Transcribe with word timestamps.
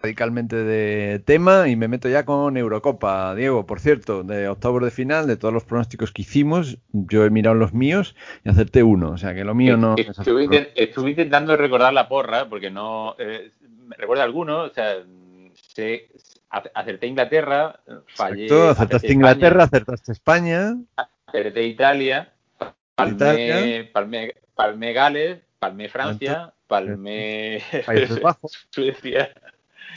Radicalmente 0.00 0.56
de 0.56 1.18
tema 1.20 1.68
y 1.68 1.76
me 1.76 1.88
meto 1.88 2.08
ya 2.08 2.24
con 2.24 2.56
Eurocopa. 2.56 3.34
Diego, 3.34 3.66
por 3.66 3.80
cierto, 3.80 4.22
de 4.22 4.48
octavos 4.48 4.82
de 4.84 4.90
final, 4.90 5.26
de 5.26 5.36
todos 5.36 5.52
los 5.52 5.64
pronósticos 5.64 6.12
que 6.12 6.22
hicimos, 6.22 6.78
yo 6.92 7.24
he 7.24 7.30
mirado 7.30 7.54
los 7.56 7.74
míos 7.74 8.14
y 8.44 8.48
acerté 8.48 8.82
uno. 8.82 9.10
O 9.10 9.18
sea 9.18 9.34
que 9.34 9.44
lo 9.44 9.54
mío 9.54 9.76
no. 9.76 9.96
Estuve, 9.96 10.44
intent- 10.44 10.70
estuve 10.76 11.10
intentando 11.10 11.56
recordar 11.56 11.92
la 11.92 12.08
porra 12.08 12.48
porque 12.48 12.70
no. 12.70 13.16
Eh, 13.18 13.50
me 13.86 13.96
recuerda 13.96 14.22
alguno, 14.22 14.62
o 14.64 14.68
sea, 14.70 14.98
sé- 15.74 16.08
ac- 16.50 16.70
acerté 16.74 17.06
Inglaterra, 17.08 17.80
fallé. 18.06 18.44
Exacto, 18.44 18.68
acertaste 18.70 18.96
acerté 18.96 19.12
Inglaterra, 19.14 19.64
España, 19.64 19.64
acertaste 19.64 20.12
España. 20.12 20.76
acerté 21.26 21.66
Italia, 21.66 22.32
palmé, 22.94 23.14
Italia. 23.14 23.90
palmé, 23.92 24.34
palmé 24.54 24.92
Gales, 24.92 25.38
palmé 25.58 25.88
Francia, 25.88 26.52
palmé 26.68 27.62
Países 27.84 28.20
Bajos. 28.22 28.52
Suecia 28.70 29.30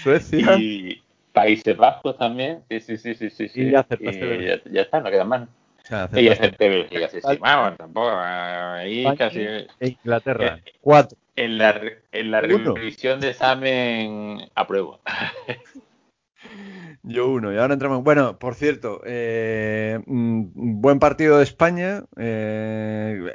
Suecia. 0.04 0.56
y 0.58 1.02
Países 1.34 1.78
Bajos 1.78 2.18
también. 2.18 2.60
Sí, 2.70 2.80
sí, 2.80 2.98
sí, 2.98 3.16
sí, 3.16 3.30
sí. 3.30 3.48
sí. 3.48 3.62
Y 3.62 3.72
ya 3.72 3.86
Bélgica. 3.90 4.62
ya, 4.66 4.72
ya 4.72 4.82
está, 4.82 5.00
no 5.00 5.10
quedan 5.10 5.28
más. 5.30 5.48
O 5.84 5.86
sea, 5.88 6.10
Y 6.22 6.28
acerté 6.28 6.70
Bélgica, 6.70 7.08
sí, 7.10 7.20
sí. 7.22 7.38
Vamos, 7.40 7.78
tampoco. 7.78 8.10
Ahí 8.12 9.00
España 9.00 9.18
casi. 9.18 9.40
e 9.80 9.88
Inglaterra. 9.88 10.60
Eh, 10.66 10.72
Cuatro. 10.82 11.18
En 11.36 11.58
la, 11.58 11.82
en 12.12 12.32
la 12.32 12.42
Uno. 12.42 12.76
revisión 12.76 13.20
de 13.22 13.30
examen 13.30 14.40
apruebo. 14.56 15.00
Yo 17.04 17.30
uno. 17.30 17.54
Y 17.54 17.58
ahora 17.58 17.74
entramos. 17.74 18.04
Bueno, 18.04 18.38
por 18.38 18.56
cierto, 18.56 19.02
eh, 19.06 20.00
mm, 20.06 20.82
buen 20.82 21.00
partido 21.00 21.38
de 21.38 21.44
España. 21.44 22.04
eh, 22.18 23.34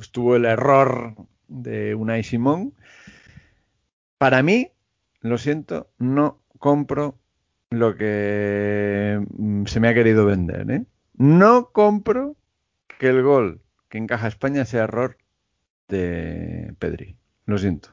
estuvo 0.00 0.36
el 0.36 0.44
error 0.44 1.14
de 1.48 1.94
Unai 1.94 2.22
Simón. 2.22 2.72
Para 4.18 4.42
mí, 4.42 4.68
lo 5.20 5.38
siento, 5.38 5.90
no 5.98 6.40
compro 6.58 7.18
lo 7.70 7.96
que 7.96 9.20
mm, 9.38 9.64
se 9.66 9.80
me 9.80 9.88
ha 9.88 9.94
querido 9.94 10.24
vender. 10.26 10.70
¿eh? 10.70 10.84
No 11.14 11.70
compro 11.72 12.36
que 12.98 13.08
el 13.08 13.22
gol 13.22 13.60
que 13.88 13.98
encaja 13.98 14.28
España 14.28 14.64
sea 14.64 14.84
error 14.84 15.16
de 15.88 16.74
Pedri. 16.78 17.16
Lo 17.44 17.58
siento. 17.58 17.90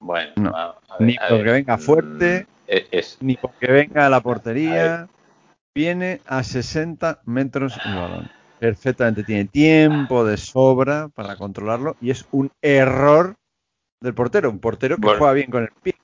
Bueno, 0.00 0.32
No. 0.36 0.50
a- 0.54 0.78
a 0.88 0.98
ver, 0.98 1.06
Ni 1.06 1.16
a 1.16 1.28
porque 1.28 1.44
ver, 1.44 1.52
venga 1.52 1.78
fuerte, 1.78 2.46
mm, 2.48 2.52
es- 2.66 2.86
es- 2.90 3.18
ni 3.20 3.36
porque 3.36 3.70
venga 3.70 4.06
a 4.06 4.10
la 4.10 4.20
portería. 4.20 5.08
Viene 5.74 6.20
a 6.26 6.42
60 6.42 7.22
metros 7.24 7.80
el 7.84 7.94
balón. 7.94 8.28
Perfectamente 8.58 9.24
tiene 9.24 9.46
tiempo 9.46 10.24
de 10.24 10.36
sobra 10.36 11.08
para 11.08 11.36
controlarlo 11.36 11.96
y 12.00 12.10
es 12.10 12.26
un 12.30 12.50
error 12.60 13.36
del 14.00 14.14
portero. 14.14 14.50
Un 14.50 14.58
portero 14.58 14.96
que 14.96 15.02
Bueno. 15.02 15.18
juega 15.18 15.32
bien 15.32 15.50
con 15.50 15.62
el 15.62 15.70
pie. 15.82 15.94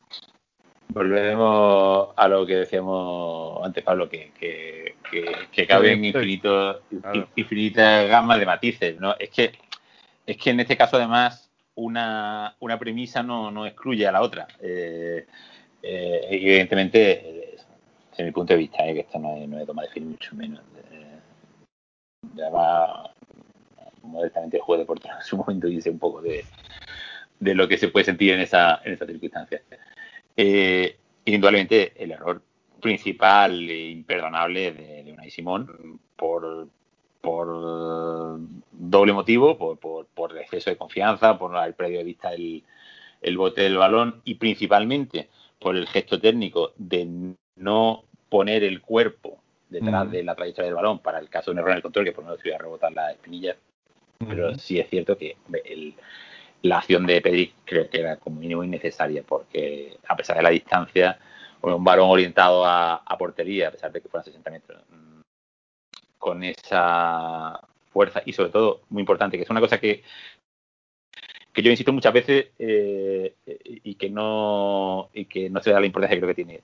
Volvemos 0.88 2.08
a 2.16 2.28
lo 2.28 2.46
que 2.46 2.56
decíamos 2.56 3.64
antes, 3.64 3.84
Pablo, 3.84 4.08
que, 4.08 4.32
que, 4.38 4.96
que, 5.10 5.32
que 5.52 5.66
caben 5.66 5.96
Sí, 5.96 6.00
sí. 6.00 6.06
infinito, 6.08 6.80
Claro. 7.00 7.28
infinitas 7.36 8.08
gamas 8.08 8.38
de 8.38 8.46
matices. 8.46 8.98
¿no? 9.00 9.14
Es, 9.18 9.30
que, 9.30 9.52
es 10.26 10.36
que 10.36 10.50
en 10.50 10.60
este 10.60 10.76
caso, 10.76 10.96
además, 10.96 11.50
una, 11.74 12.56
una 12.60 12.78
premisa 12.78 13.22
no, 13.22 13.50
no 13.50 13.66
excluye 13.66 14.06
a 14.06 14.12
la 14.12 14.22
otra. 14.22 14.48
Eh, 14.60 15.26
eh, 15.82 16.20
evidentemente, 16.30 17.56
desde 18.10 18.24
mi 18.24 18.32
punto 18.32 18.52
de 18.54 18.58
vista, 18.58 18.84
eh, 18.86 18.94
que 18.94 19.00
esto 19.00 19.18
no 19.18 19.36
es, 19.36 19.48
no 19.48 19.58
es 19.58 19.66
toma 19.66 19.82
de 19.82 19.88
fin, 19.90 20.10
mucho 20.10 20.34
menos. 20.34 20.60
Eh, 20.92 21.18
además, 22.42 23.10
modestamente 24.02 24.56
el 24.56 24.62
juego 24.62 24.80
de 24.80 24.86
portero 24.86 25.14
en 25.14 25.22
su 25.22 25.36
momento 25.36 25.66
dice 25.66 25.90
un 25.90 25.98
poco 25.98 26.20
de, 26.22 26.44
de 27.38 27.54
lo 27.54 27.68
que 27.68 27.78
se 27.78 27.88
puede 27.88 28.04
sentir 28.06 28.32
en 28.32 28.40
esa, 28.40 28.80
en 28.84 28.94
esa 28.94 29.06
circunstancia. 29.06 29.62
Eh, 30.40 30.96
indudablemente 31.24 31.92
el 31.96 32.12
error 32.12 32.40
principal 32.80 33.68
e 33.68 33.90
imperdonable 33.90 34.70
de, 34.70 35.02
de 35.02 35.12
Unai 35.12 35.30
Simón 35.32 35.98
por, 36.14 36.68
por 37.20 38.38
doble 38.70 39.12
motivo, 39.12 39.58
por, 39.58 39.78
por, 39.78 40.06
por 40.06 40.30
el 40.30 40.38
exceso 40.38 40.70
de 40.70 40.76
confianza, 40.76 41.36
por 41.36 41.56
haber 41.56 41.74
perdido 41.74 41.98
de 41.98 42.04
vista 42.04 42.32
el, 42.32 42.62
el 43.20 43.36
bote 43.36 43.62
del 43.62 43.76
balón 43.78 44.20
y 44.24 44.36
principalmente 44.36 45.28
por 45.58 45.76
el 45.76 45.88
gesto 45.88 46.20
técnico 46.20 46.72
de 46.76 47.34
no 47.56 48.04
poner 48.28 48.62
el 48.62 48.80
cuerpo 48.80 49.38
detrás 49.68 50.06
Mm. 50.06 50.10
de 50.12 50.22
la 50.22 50.34
trayectoria 50.36 50.66
del 50.68 50.76
balón 50.76 51.00
para 51.00 51.18
el 51.18 51.28
caso 51.28 51.50
de 51.50 51.54
un 51.54 51.58
error 51.58 51.70
en 51.72 51.76
el 51.78 51.82
control 51.82 52.04
que 52.04 52.12
por 52.12 52.22
lo 52.24 52.30
menos 52.30 52.46
iba 52.46 52.54
a 52.54 52.60
rebotar 52.60 52.92
la 52.92 53.10
espinilla 53.10 53.56
pero 54.26 54.56
sí 54.56 54.78
es 54.78 54.88
cierto 54.88 55.16
que 55.18 55.36
el- 55.64 55.94
la 56.62 56.78
acción 56.78 57.06
de 57.06 57.20
Pedri 57.20 57.54
creo 57.64 57.88
que 57.88 58.00
era 58.00 58.16
como 58.16 58.40
mínimo 58.40 58.64
innecesaria 58.64 59.22
porque 59.22 59.98
a 60.08 60.16
pesar 60.16 60.36
de 60.36 60.42
la 60.42 60.50
distancia 60.50 61.18
un 61.62 61.84
balón 61.84 62.10
orientado 62.10 62.64
a, 62.64 62.96
a 62.96 63.18
portería 63.18 63.68
a 63.68 63.70
pesar 63.72 63.92
de 63.92 64.00
que 64.00 64.08
fueran 64.08 64.24
60 64.24 64.50
metros 64.50 64.82
mm, 64.90 65.20
con 66.18 66.42
esa 66.42 67.60
fuerza 67.90 68.22
y 68.24 68.32
sobre 68.32 68.50
todo 68.50 68.82
muy 68.90 69.00
importante 69.00 69.36
que 69.36 69.44
es 69.44 69.50
una 69.50 69.60
cosa 69.60 69.78
que 69.78 70.02
que 71.52 71.62
yo 71.62 71.70
insisto 71.70 71.92
muchas 71.92 72.12
veces 72.12 72.48
eh, 72.58 73.34
y 73.46 73.94
que 73.96 74.10
no 74.10 75.10
y 75.12 75.24
que 75.26 75.50
no 75.50 75.60
se 75.62 75.72
da 75.72 75.80
la 75.80 75.86
importancia 75.86 76.16
que 76.16 76.20
creo 76.20 76.34
que 76.34 76.42
tiene 76.44 76.62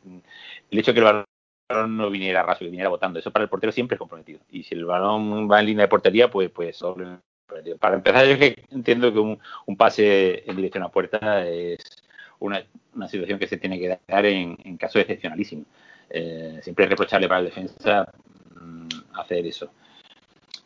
el 0.71 0.79
hecho 0.79 0.93
de 0.93 0.95
que 0.95 1.01
el 1.01 1.05
balón 1.05 1.25
no 1.69 2.11
viniera 2.11 2.43
raso, 2.43 2.61
que 2.61 2.67
viniera 2.67 2.89
botando, 2.89 3.19
eso 3.19 3.31
para 3.31 3.45
el 3.45 3.49
portero 3.49 3.73
siempre 3.73 3.95
es 3.95 3.99
comprometido. 3.99 4.41
Y 4.51 4.65
si 4.65 4.75
el 4.75 4.85
balón 4.85 5.51
va 5.51 5.61
en 5.61 5.67
línea 5.67 5.85
de 5.85 5.89
portería, 5.89 6.31
pues, 6.31 6.51
pues. 6.51 6.83
Para 7.79 7.97
empezar, 7.97 8.25
yo 8.27 8.33
es 8.33 8.39
que 8.39 8.65
entiendo 8.71 9.13
que 9.13 9.19
un, 9.19 9.39
un 9.67 9.77
pase 9.77 10.49
en 10.49 10.57
dirección 10.57 10.83
a 10.85 10.89
puerta 10.89 11.47
es 11.47 11.79
una, 12.41 12.63
una 12.95 13.09
situación 13.09 13.39
que 13.39 13.47
se 13.47 13.59
tiene 13.59 13.79
que 13.79 13.99
dar 14.09 14.27
en, 14.27 14.57
en 14.65 14.77
caso 14.77 14.99
excepcionalísimo. 14.99 15.65
Eh, 16.11 16.61
siempre 16.63 16.85
es 16.85 16.91
reprochable 16.91 17.29
para 17.29 17.41
el 17.41 17.47
defensa 17.47 18.07
mm, 18.61 18.89
hacer 19.19 19.47
eso. 19.47 19.71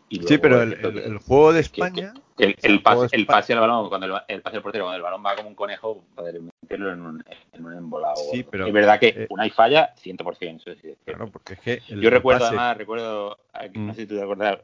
Y 0.09 0.23
Sí, 0.23 0.39
pero 0.39 0.63
el, 0.63 1.19
juego 1.19 1.53
de 1.53 1.63
que- 1.65 1.71
que- 1.71 1.81
España. 1.81 2.15
que 2.37 2.55
el, 2.63 2.83
pase, 2.83 3.15
el 3.15 3.27
pase 3.27 3.53
al 3.53 3.61
balón, 3.61 3.89
cuando 3.89 4.07
el, 4.29 4.41
pase 4.43 4.57
del 4.57 4.63
portero, 4.63 4.85
cuando 4.85 4.97
el 4.97 5.03
balón 5.03 5.23
va 5.25 5.37
como 5.37 5.49
un 5.49 5.55
conejo, 5.55 6.03
poder 6.15 6.41
meterlo 6.63 6.93
en 6.93 7.01
un, 7.03 7.25
en 7.53 7.65
un 7.65 7.73
embolado. 7.75 8.17
Sí, 8.17 8.43
pero, 8.49 8.67
es 8.67 8.73
verdad 8.73 8.99
que 8.99 9.09
eh, 9.09 9.27
una 9.29 9.47
y 9.47 9.51
falla 9.51 9.93
100%. 9.97 10.57
Eso 10.57 10.65
sí 10.65 10.71
es 10.73 10.81
cierto. 10.81 11.03
Claro, 11.05 11.29
porque 11.31 11.55
es 11.55 11.61
que 11.61 11.81
Yo 11.97 12.09
recuerdo, 12.09 12.41
pase- 12.41 12.49
además, 12.57 12.77
recuerdo, 12.79 13.39
aquí, 13.53 13.79
no 13.79 13.93
Mm. 13.93 13.95
sé 13.97 14.01
si 14.03 14.07
tú 14.07 14.17
te 14.17 14.23
acordás, 14.23 14.59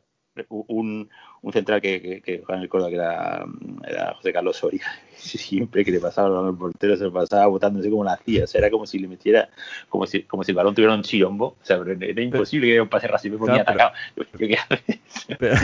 un, 0.48 1.08
un 1.42 1.52
central 1.52 1.80
que, 1.80 2.00
que, 2.02 2.20
que 2.20 2.38
jugaba 2.38 2.56
en 2.56 2.62
el 2.62 2.68
Córdoba, 2.68 2.90
que 2.90 2.96
era, 2.96 3.44
era 3.86 4.14
José 4.14 4.32
Carlos 4.32 4.56
Soria. 4.56 4.84
Siempre 5.16 5.84
que 5.84 5.90
le 5.92 6.00
pasaba 6.00 6.46
al 6.48 6.56
portero, 6.56 6.96
se 6.96 7.04
lo 7.04 7.12
pasaba 7.12 7.46
botando, 7.46 7.78
no 7.78 7.82
sé 7.84 7.90
cómo 7.90 8.04
lo 8.04 8.10
hacía. 8.10 8.44
O 8.44 8.46
sea, 8.46 8.60
era 8.60 8.70
como 8.70 8.86
si 8.86 8.98
le 8.98 9.08
metiera, 9.08 9.48
como 9.88 10.06
si, 10.06 10.22
como 10.24 10.42
si 10.44 10.50
el 10.52 10.56
balón 10.56 10.74
tuviera 10.74 10.94
un 10.94 11.02
chirombo. 11.02 11.46
O 11.46 11.56
sea, 11.64 11.78
pero 11.82 11.92
era 11.92 12.22
imposible 12.22 12.66
que 12.66 12.72
diera 12.72 12.82
un 12.82 12.88
pase 12.88 13.08
me 13.30 13.38
ponía 13.38 13.64
Claro, 13.64 13.92
pero-. 15.38 15.60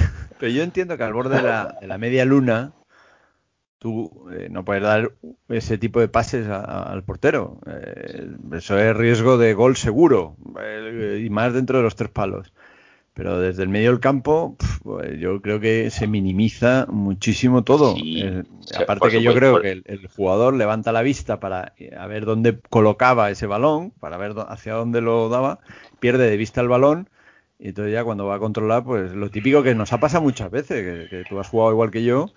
Yo, 0.49 0.63
entiendo 0.63 0.97
que 0.97 1.03
al 1.05 1.13
borde 1.13 1.37
de 1.37 1.43
la, 1.43 1.77
de 1.81 1.87
la 1.87 1.99
media 1.99 2.25
luna 2.25 2.73
tú 3.79 4.29
eh, 4.31 4.49
no 4.51 4.65
puedes 4.65 4.83
dar 4.83 5.13
ese 5.49 5.79
tipo 5.79 6.01
de 6.01 6.09
pases 6.09 6.47
a- 6.49 6.61
a- 6.61 6.83
al 6.93 7.03
portero. 7.03 7.59
Eh, 7.67 8.29
eso 8.53 8.79
es 8.79 8.97
riesgo 8.97 9.39
de 9.39 9.55
gol 9.55 9.77
seguro 9.77 10.37
eh, 10.61 11.23
y 11.25 11.31
más 11.31 11.53
dentro 11.55 11.79
de 11.79 11.85
los 11.85 11.97
tres 11.97 12.11
palos. 12.11 12.53
Pero 13.21 13.39
desde 13.41 13.63
el 13.65 13.69
medio 13.69 13.91
del 13.91 14.01
campo, 14.01 14.57
pf, 14.59 14.81
pues 14.83 15.19
yo 15.21 15.43
creo 15.43 15.61
que 15.61 15.91
se 15.91 16.07
minimiza 16.07 16.87
muchísimo 16.89 17.65
todo. 17.65 17.95
Sí, 17.95 18.23
Eh, 18.25 18.45
aparte 18.77 19.11
que 19.11 19.23
yo 19.23 19.35
creo 19.35 19.53
por- 19.55 19.63
que 19.63 19.73
el, 19.73 19.83
el 19.87 20.07
jugador 20.09 20.55
levanta 20.55 20.93
la 20.93 21.03
vista 21.03 21.39
para 21.41 21.75
eh, 21.79 21.95
a 21.99 22.07
ver 22.07 22.25
dónde 22.25 22.59
colocaba 22.71 23.31
ese 23.31 23.47
balón, 23.47 23.91
para 24.01 24.17
ver 24.17 24.35
hacia 24.49 24.75
dónde 24.75 25.01
lo 25.01 25.29
daba, 25.29 25.59
pierde 25.99 26.31
de 26.31 26.37
vista 26.37 26.61
el 26.61 26.69
balón 26.69 27.09
y 27.59 27.69
entonces 27.69 27.93
ya 27.93 28.05
cuando 28.05 28.27
va 28.27 28.37
a 28.37 28.39
controlar, 28.39 28.85
pues 28.85 29.13
lo 29.13 29.31
típico 29.31 29.63
que 29.63 29.75
nos 29.75 29.93
ha 29.93 30.01
pasado 30.01 30.23
muchas 30.23 30.51
veces, 30.51 30.83
que, 30.83 31.09
que 31.19 31.25
tú 31.27 31.39
has 31.41 31.49
jugado 31.49 31.73
igual 31.73 31.91
que 31.91 32.03
yo 32.05 32.33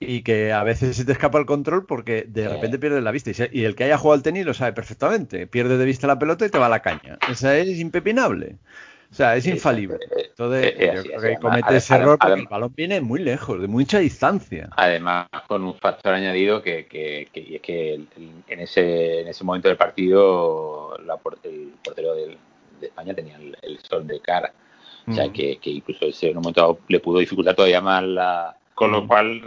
y 0.00 0.22
que 0.22 0.52
a 0.52 0.64
veces 0.64 0.96
se 0.96 1.04
te 1.04 1.12
escapa 1.12 1.38
el 1.38 1.46
control 1.46 1.86
porque 1.86 2.24
de 2.28 2.48
repente 2.48 2.78
pierdes 2.78 3.02
la 3.04 3.12
vista. 3.12 3.30
Y, 3.30 3.34
se- 3.34 3.50
y 3.52 3.64
el 3.64 3.76
que 3.76 3.84
haya 3.84 3.98
jugado 3.98 4.16
al 4.16 4.22
tenis 4.22 4.44
lo 4.44 4.54
sabe 4.54 4.72
perfectamente. 4.72 5.46
Pierdes 5.46 5.78
de 5.78 5.84
vista 5.84 6.06
la 6.08 6.18
pelota 6.18 6.44
y 6.46 6.50
te 6.50 6.58
va 6.58 6.68
la 6.68 6.82
caña. 6.82 7.18
Esa 7.24 7.56
es 7.58 7.78
impepinable. 7.78 8.58
O 9.12 9.14
sea, 9.14 9.36
es 9.36 9.46
infalible. 9.46 9.96
eh, 9.96 10.26
Entonces, 10.30 10.64
eh, 10.64 10.74
eh, 10.78 10.90
yo 10.94 11.00
así 11.00 11.08
creo 11.08 11.16
es. 11.16 11.22
que 11.22 11.26
Además- 11.26 11.40
comete 11.42 11.76
ese 11.76 11.94
error 11.94 12.18
porque 12.18 12.32
además- 12.32 12.46
el 12.46 12.48
balón 12.50 12.74
viene 12.74 13.00
muy 13.02 13.20
lejos, 13.20 13.60
de 13.60 13.68
mucha 13.68 13.98
distancia. 13.98 14.70
Además, 14.74 15.28
con 15.46 15.64
un 15.64 15.74
factor 15.74 16.14
añadido 16.14 16.62
que, 16.62 16.86
que- 16.86 17.28
que- 17.30 17.40
y 17.40 17.56
es 17.56 17.60
que 17.60 17.94
en, 17.94 18.60
ese, 18.60 19.20
en 19.20 19.28
ese 19.28 19.44
momento 19.44 19.68
del 19.68 19.76
partido 19.76 20.96
el 20.96 21.72
portero 21.84 22.14
de 22.14 22.38
España 22.80 23.12
tenía 23.14 23.36
el, 23.36 23.78
sol 23.82 24.06
de 24.06 24.18
cara. 24.20 24.52
O 25.06 25.12
sea, 25.12 25.30
que, 25.30 25.58
incluso 25.62 26.06
ese 26.06 26.30
en 26.30 26.38
un 26.38 26.44
momento 26.44 26.78
le 26.88 27.00
pudo 27.00 27.18
dificultar 27.18 27.54
todavía 27.54 27.80
más 27.80 28.02
la... 28.04 28.56
Con 28.74 28.92
lo 28.92 29.06
cual, 29.06 29.42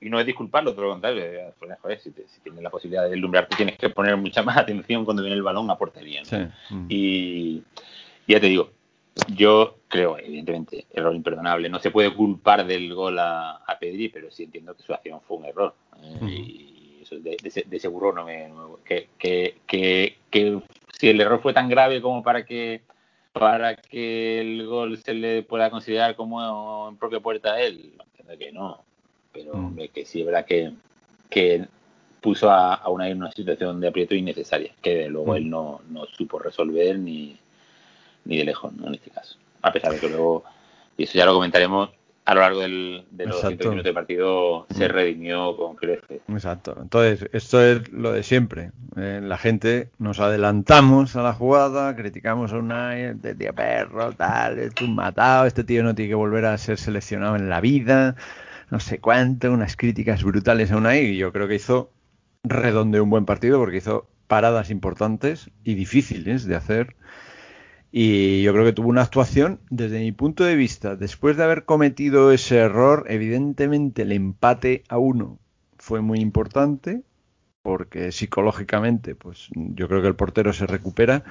y 0.00 0.08
no 0.08 0.18
es 0.18 0.24
disculparlo, 0.24 0.72
todo 0.72 0.86
lo 0.86 0.90
contrario. 0.92 1.22
Joder, 1.82 2.00
si, 2.00 2.10
tienes 2.42 2.62
la 2.62 2.70
posibilidad 2.70 3.04
de 3.04 3.10
deslumbrarte, 3.10 3.56
tienes 3.56 3.76
que 3.76 3.90
poner 3.90 4.16
mucha 4.16 4.42
más 4.42 4.56
atención 4.58 5.04
cuando 5.04 5.22
viene 5.22 5.36
el 5.36 5.42
balón 5.42 5.70
a 5.70 5.76
portería. 5.76 6.22
Y, 6.88 7.62
ya 8.30 8.40
te 8.40 8.46
digo, 8.46 8.70
yo 9.28 9.76
creo, 9.88 10.18
evidentemente, 10.18 10.86
error 10.92 11.14
imperdonable. 11.14 11.68
No 11.68 11.78
se 11.78 11.90
puede 11.90 12.14
culpar 12.14 12.66
del 12.66 12.94
gol 12.94 13.18
a, 13.18 13.60
Pedri, 13.78 14.08
pero 14.08 14.30
sí 14.30 14.44
entiendo 14.44 14.74
que 14.74 14.82
su 14.82 14.92
acción 14.92 15.20
fue 15.26 15.38
un 15.38 15.46
error. 15.46 15.74
Eh, 16.02 16.26
y 16.30 16.98
eso 17.02 17.16
de, 17.18 17.80
seguro 17.80 18.12
no 18.12 18.24
me. 18.24 18.50
que, 18.84 19.08
que, 19.18 19.56
que, 20.30 20.60
si 20.98 21.08
el 21.08 21.20
error 21.20 21.40
fue 21.40 21.54
tan 21.54 21.68
grave 21.68 22.00
como 22.02 22.22
para 22.22 22.44
que 22.44 22.82
para 23.32 23.76
que 23.76 24.40
el 24.40 24.66
gol 24.66 24.98
se 24.98 25.14
le 25.14 25.42
pueda 25.42 25.70
considerar 25.70 26.16
como 26.16 26.88
en 26.88 26.96
propia 26.96 27.20
puerta 27.20 27.52
a 27.52 27.62
él, 27.62 27.92
entiendo 28.06 28.38
que 28.38 28.52
no. 28.52 28.82
Pero 29.32 29.56
mm. 29.56 29.78
que 29.94 30.04
sí 30.04 30.20
es 30.20 30.26
verdad 30.26 30.44
que, 30.44 30.72
que 31.30 31.64
puso 32.20 32.50
a, 32.50 32.86
una 32.88 33.08
en 33.08 33.18
una 33.18 33.30
situación 33.30 33.80
de 33.80 33.88
aprieto 33.88 34.14
innecesaria, 34.14 34.74
que 34.82 35.08
luego 35.08 35.32
mm. 35.32 35.36
él 35.36 35.48
no, 35.48 35.80
no 35.88 36.06
supo 36.06 36.38
resolver 36.38 36.98
ni, 36.98 37.38
ni 38.24 38.38
de 38.38 38.44
lejos, 38.44 38.72
¿no? 38.74 38.88
en 38.88 38.94
este 38.94 39.10
caso. 39.10 39.36
A 39.62 39.72
pesar 39.72 39.92
de 39.92 39.98
que 39.98 40.08
luego, 40.08 40.44
y 40.96 41.04
eso 41.04 41.18
ya 41.18 41.26
lo 41.26 41.34
comentaremos, 41.34 41.90
a 42.24 42.34
lo 42.34 42.42
largo 42.42 42.60
del, 42.60 43.04
de 43.10 43.26
los 43.26 43.42
200 43.42 43.66
minutos 43.70 43.84
de 43.84 43.92
partido 43.92 44.66
se 44.70 44.88
mm. 44.88 44.92
redimió 44.92 45.56
con 45.56 45.74
crece. 45.74 46.20
Exacto. 46.28 46.76
Entonces, 46.80 47.28
esto 47.32 47.60
es 47.60 47.90
lo 47.90 48.12
de 48.12 48.22
siempre. 48.22 48.70
Eh, 48.96 49.20
la 49.22 49.36
gente 49.36 49.90
nos 49.98 50.20
adelantamos 50.20 51.16
a 51.16 51.22
la 51.22 51.32
jugada, 51.32 51.96
criticamos 51.96 52.52
a 52.52 52.58
Unai, 52.58 53.02
este 53.02 53.34
tío 53.34 53.52
perro, 53.52 54.12
tal, 54.12 54.58
es 54.58 54.72
un 54.80 54.94
matado, 54.94 55.46
este 55.46 55.64
tío 55.64 55.82
no 55.82 55.94
tiene 55.94 56.10
que 56.10 56.14
volver 56.14 56.44
a 56.44 56.56
ser 56.58 56.78
seleccionado 56.78 57.36
en 57.36 57.48
la 57.48 57.60
vida, 57.60 58.14
no 58.70 58.78
sé 58.78 59.00
cuánto, 59.00 59.50
unas 59.50 59.76
críticas 59.76 60.22
brutales 60.22 60.70
a 60.70 60.76
Unai, 60.76 61.06
y 61.06 61.16
yo 61.16 61.32
creo 61.32 61.48
que 61.48 61.56
hizo 61.56 61.90
redondeó 62.44 63.02
un 63.02 63.10
buen 63.10 63.26
partido 63.26 63.58
porque 63.58 63.78
hizo 63.78 64.08
paradas 64.26 64.70
importantes 64.70 65.50
y 65.64 65.74
difíciles 65.74 66.46
de 66.46 66.54
hacer 66.54 66.96
y 67.92 68.42
yo 68.42 68.52
creo 68.52 68.64
que 68.64 68.72
tuvo 68.72 68.88
una 68.88 69.02
actuación, 69.02 69.58
desde 69.68 69.98
mi 69.98 70.12
punto 70.12 70.44
de 70.44 70.54
vista, 70.54 70.94
después 70.94 71.36
de 71.36 71.44
haber 71.44 71.64
cometido 71.64 72.30
ese 72.30 72.58
error, 72.58 73.04
evidentemente 73.08 74.02
el 74.02 74.12
empate 74.12 74.84
a 74.88 74.98
uno 74.98 75.38
fue 75.76 76.00
muy 76.00 76.20
importante, 76.20 77.02
porque 77.62 78.12
psicológicamente, 78.12 79.14
pues 79.14 79.48
yo 79.54 79.88
creo 79.88 80.02
que 80.02 80.08
el 80.08 80.14
portero 80.14 80.52
se 80.52 80.66
recupera. 80.66 81.24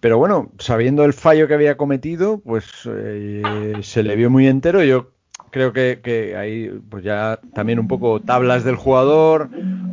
Pero 0.00 0.18
bueno, 0.18 0.50
sabiendo 0.58 1.04
el 1.04 1.12
fallo 1.12 1.46
que 1.46 1.54
había 1.54 1.76
cometido, 1.76 2.40
pues 2.40 2.66
eh, 2.86 3.78
se 3.82 4.02
le 4.02 4.16
vio 4.16 4.30
muy 4.30 4.48
entero. 4.48 4.82
Yo 4.82 5.12
creo 5.50 5.72
que, 5.72 6.00
que 6.02 6.36
ahí, 6.36 6.70
pues 6.90 7.04
ya 7.04 7.38
también 7.54 7.78
un 7.78 7.86
poco 7.86 8.20
tablas 8.20 8.64
del 8.64 8.74
jugador 8.74 9.48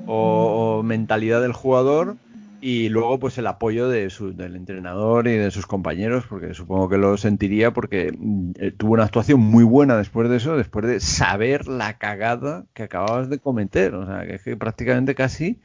o 0.07 0.81
mentalidad 0.83 1.42
del 1.44 1.54
jugador 1.54 2.18
y 2.62 2.90
luego 2.90 3.20
pues 3.20 3.38
el 3.38 3.48
apoyo 3.48 3.88
de 3.88 4.10
su, 4.10 4.36
del 4.36 4.56
entrenador 4.56 5.28
y 5.28 5.38
de 5.38 5.52
sus 5.52 5.66
compañeros 5.66 6.26
porque 6.28 6.54
supongo 6.54 6.90
que 6.90 6.98
lo 6.98 7.18
sentiría 7.18 7.72
porque 7.72 8.12
mm, 8.18 8.52
eh, 8.60 8.72
tuvo 8.72 8.94
una 8.94 9.06
actuación 9.06 9.40
muy 9.40 9.64
buena 9.64 9.98
después 9.98 10.30
de 10.30 10.38
eso 10.38 10.58
después 10.58 10.86
de 10.86 11.00
saber 11.00 11.68
la 11.68 11.98
cagada 11.98 12.66
que 12.74 12.84
acababas 12.84 13.30
de 13.30 13.40
cometer 13.40 13.96
o 13.96 14.06
sea 14.06 14.26
que 14.26 14.36
es 14.36 14.44
que 14.44 14.58
prácticamente 14.58 15.16
casi 15.16 15.60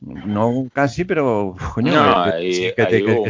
no 0.00 0.68
casi 0.72 1.04
pero 1.04 1.56
coño 1.74 1.92
que, 2.38 2.74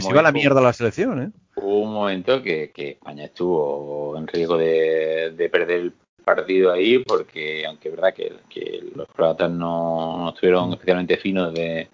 se 0.00 0.10
iba 0.10 0.20
a 0.20 0.24
la 0.24 0.32
mierda 0.32 0.60
la 0.60 0.72
selección 0.72 1.22
¿eh? 1.22 1.30
hubo 1.56 1.82
un 1.82 1.92
momento 1.92 2.42
que, 2.42 2.72
España 2.74 3.26
estuvo 3.26 4.16
en 4.16 4.26
riesgo 4.26 4.56
de, 4.56 5.34
de 5.36 5.48
perder 5.48 5.80
el 5.80 5.92
partido 6.24 6.72
ahí 6.72 6.98
porque 6.98 7.66
aunque 7.66 7.88
es 7.88 7.94
verdad 7.94 8.14
que, 8.14 8.32
los 8.94 9.08
croatas 9.08 9.50
no, 9.50 10.18
no 10.18 10.28
estuvieron 10.30 10.72
especialmente 10.72 11.16
finos 11.16 11.52
de 11.52 11.88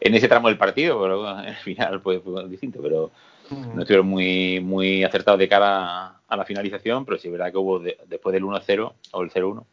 en 0.00 0.14
ese 0.14 0.28
tramo 0.28 0.48
del 0.48 0.58
partido, 0.58 1.00
pero 1.00 1.26
al 1.26 1.54
final 1.64 2.00
fue, 2.00 2.22
distinto, 2.48 2.80
pero 2.82 3.10
no 3.50 3.80
estuvieron 3.80 4.06
muy, 4.06 4.60
muy 4.60 5.04
acertados 5.04 5.38
de 5.38 5.48
cara 5.48 6.20
a 6.28 6.36
la 6.36 6.44
finalización, 6.44 7.04
pero 7.04 7.18
sí 7.18 7.28
es 7.28 7.32
verdad 7.32 7.50
que 7.50 7.58
hubo 7.58 7.78
después 7.78 8.32
del 8.32 8.44
1-0 8.44 8.92
o 9.12 9.22
el 9.22 9.30
0-1 9.30 9.64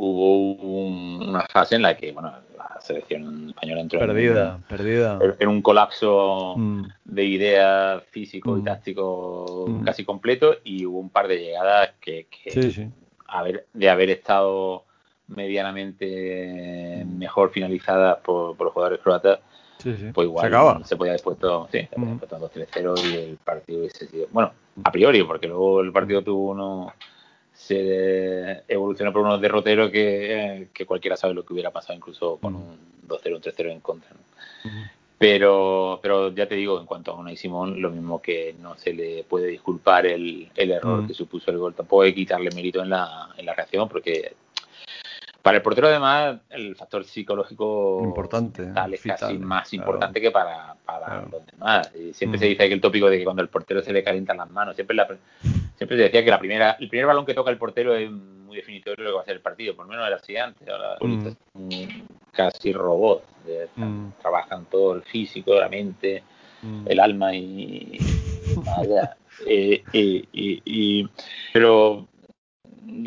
hubo 0.00 0.86
una 1.26 1.42
fase 1.46 1.76
en 1.76 1.82
la 1.82 1.96
que 1.96 2.12
bueno 2.12 2.32
la 2.56 2.80
selección 2.80 3.48
española 3.48 3.80
entró 3.80 3.98
perdida, 3.98 4.54
en, 4.56 4.62
perdida. 4.62 5.18
en 5.38 5.48
un 5.48 5.60
colapso 5.60 6.54
mm. 6.56 6.84
de 7.04 7.24
ideas 7.24 8.02
físico 8.10 8.56
y 8.56 8.60
mm. 8.60 8.64
táctico 8.64 9.66
mm. 9.68 9.84
casi 9.84 10.04
completo 10.04 10.56
y 10.64 10.86
hubo 10.86 11.00
un 11.00 11.10
par 11.10 11.26
de 11.28 11.38
llegadas 11.38 11.90
que, 12.00 12.28
de 13.72 13.90
haber 13.90 14.10
estado 14.10 14.84
medianamente 15.26 17.04
mejor 17.06 17.50
finalizadas 17.50 18.18
por, 18.18 18.56
por 18.56 18.66
los 18.66 18.72
jugadores 18.72 19.00
croatas 19.00 19.40
pues 20.12 20.26
igual 20.26 20.84
se, 20.84 20.96
podía 20.96 21.12
haber 21.12 21.22
puesto, 21.22 21.68
sí, 21.70 21.88
2-3-0 21.96 23.04
y 23.04 23.16
el 23.16 23.36
partido 23.36 23.80
hubiese 23.80 24.06
sido. 24.06 24.26
Bueno, 24.30 24.52
a 24.84 24.90
priori, 24.92 25.22
porque 25.22 25.46
luego 25.46 25.80
el 25.80 25.92
partido 25.92 26.22
tuvo 26.22 26.50
uno. 26.50 26.92
Se 27.52 28.62
evolucionó 28.68 29.12
por 29.12 29.22
unos 29.22 29.40
derroteros 29.40 29.90
que, 29.90 30.68
que 30.72 30.86
cualquiera 30.86 31.16
sabe 31.16 31.34
lo 31.34 31.44
que 31.44 31.52
hubiera 31.52 31.72
pasado, 31.72 31.96
incluso 31.96 32.36
con 32.36 32.54
un 32.54 32.78
2-0, 33.08 33.34
un 33.34 33.42
3-0 33.42 33.72
en 33.72 33.80
contra. 33.80 34.10
Pero, 35.18 35.98
pero 36.00 36.32
ya 36.32 36.46
te 36.46 36.54
digo, 36.54 36.78
en 36.78 36.86
cuanto 36.86 37.10
a 37.10 37.16
Unai 37.16 37.36
Simón, 37.36 37.82
lo 37.82 37.90
mismo 37.90 38.22
que 38.22 38.54
no 38.60 38.76
se 38.78 38.92
le 38.92 39.24
puede 39.24 39.48
disculpar 39.48 40.06
el, 40.06 40.48
el 40.54 40.70
error 40.70 41.08
que 41.08 41.14
supuso 41.14 41.50
el 41.50 41.58
gol, 41.58 41.74
tampoco 41.74 42.02
hay 42.02 42.12
que 42.12 42.20
quitarle 42.20 42.50
mérito 42.54 42.80
en 42.80 42.90
la, 42.90 43.30
en 43.36 43.44
la 43.44 43.54
reacción, 43.54 43.88
porque 43.88 44.34
para 45.48 45.56
el 45.56 45.62
portero, 45.62 45.88
además, 45.88 46.40
el 46.50 46.76
factor 46.76 47.04
psicológico 47.04 48.02
importante, 48.04 48.70
es 48.92 49.00
casi 49.00 49.38
más 49.38 49.72
importante 49.72 50.20
que 50.20 50.30
para, 50.30 50.76
los 51.32 51.46
demás. 51.46 51.90
Y 51.94 52.12
siempre 52.12 52.36
mm. 52.36 52.40
se 52.40 52.46
dice 52.48 52.68
que 52.68 52.74
el 52.74 52.82
tópico 52.82 53.08
de 53.08 53.16
que 53.16 53.24
cuando 53.24 53.40
el 53.40 53.48
portero 53.48 53.80
se 53.80 53.94
le 53.94 54.04
calientan 54.04 54.36
las 54.36 54.50
manos, 54.50 54.74
siempre, 54.74 54.94
siempre 55.74 55.96
se 55.96 56.02
decía 56.02 56.22
que 56.22 56.30
la 56.30 56.38
primera, 56.38 56.76
el 56.78 56.90
primer 56.90 57.06
balón 57.06 57.24
que 57.24 57.32
toca 57.32 57.50
el 57.50 57.56
portero 57.56 57.94
es 57.94 58.10
muy 58.10 58.56
definitorio 58.58 59.02
de 59.02 59.04
lo 59.04 59.08
que 59.08 59.16
va 59.16 59.22
a 59.22 59.24
ser 59.24 59.36
el 59.36 59.40
partido, 59.40 59.74
por 59.74 59.86
lo 59.86 59.92
menos 59.92 60.06
era 60.06 60.16
así 60.16 60.36
antes. 60.36 60.68
Ahora 60.68 60.98
mm. 61.00 61.78
casi 62.32 62.74
robot, 62.74 63.24
mm. 63.76 64.08
trabajan 64.20 64.66
todo 64.66 64.96
el 64.96 65.02
físico, 65.02 65.54
la 65.54 65.70
mente, 65.70 66.24
el 66.84 67.00
alma 67.00 67.34
y. 67.34 67.98
Eh, 69.46 69.82
y, 69.92 71.08
pero 71.52 72.08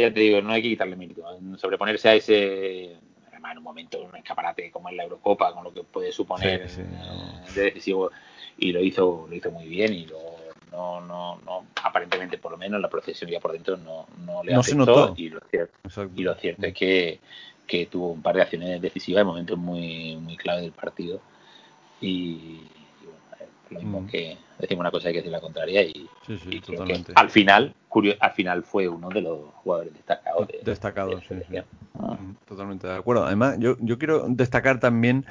ya 0.02 0.14
te 0.14 0.20
digo, 0.20 0.42
no 0.42 0.52
hay 0.52 0.62
que 0.62 0.70
quitarle 0.70 0.96
mérito. 0.96 1.24
Sobreponerse 1.58 2.10
a 2.10 2.16
ese, 2.16 2.96
además 3.30 3.54
en 3.54 3.58
un 3.60 3.64
momento, 3.64 4.02
un 4.02 4.16
escaparate 4.16 4.72
como 4.72 4.90
es 4.90 4.96
la 4.96 5.04
Eurocopa, 5.04 5.54
con 5.54 5.64
lo 5.64 5.74
que 5.74 5.84
puede 5.84 6.12
suponer 6.12 6.62
eh, 6.62 6.86
de 7.56 7.62
decisivo, 7.64 8.12
y 8.58 8.72
lo 8.72 8.82
hizo, 8.82 9.28
lo 9.30 9.36
hizo 9.36 9.52
muy 9.52 9.68
bien 9.68 9.94
y 9.94 10.06
lo, 10.06 10.20
no, 10.72 11.02
no, 11.02 11.40
no, 11.46 11.66
aparentemente 11.84 12.38
por 12.38 12.52
lo 12.52 12.58
menos 12.58 12.80
la 12.82 12.90
procesión 12.90 13.30
ya 13.30 13.40
por 13.40 13.52
dentro 13.52 13.78
no, 13.78 14.08
no 14.26 14.44
le 14.44 14.54
afectó 14.54 15.14
y 15.18 15.30
lo 15.30 15.40
cierto, 15.50 16.10
y 16.16 16.24
lo 16.24 16.36
cierto 16.36 16.66
es 16.66 16.74
que, 16.74 17.20
que 17.68 17.86
tuvo 17.88 18.12
un 18.12 18.22
par 18.22 18.36
de 18.36 18.42
acciones 18.44 18.82
decisivas 18.82 19.22
en 19.22 19.28
momentos 19.28 19.58
muy, 19.58 20.16
muy 20.18 20.38
clave 20.38 20.62
del 20.62 20.72
partido 20.72 21.20
y, 22.00 22.62
lo 23.72 23.80
mismo 23.80 24.02
mm. 24.02 24.08
que 24.08 24.38
decimos 24.60 24.82
una 24.82 24.92
cosa 24.92 25.08
hay 25.08 25.14
que 25.14 25.20
decir 25.20 25.32
la 25.32 25.42
contraria 25.42 25.84
y, 25.84 26.10
al 27.16 27.30
final 27.30 27.74
al 28.20 28.32
final 28.32 28.64
fue 28.64 28.88
uno 28.88 29.10
de 29.10 29.22
los 29.22 29.40
jugadores 29.64 29.94
destacados 29.94 30.48
destacados 30.64 31.24
sí, 31.28 31.36
ah. 32.00 32.18
totalmente 32.48 32.88
de 32.88 32.96
acuerdo 32.96 33.26
además 33.26 33.58
yo, 33.60 33.78
yo 33.80 33.98
quiero 33.98 34.26
destacar 34.28 34.80
también 34.80 35.26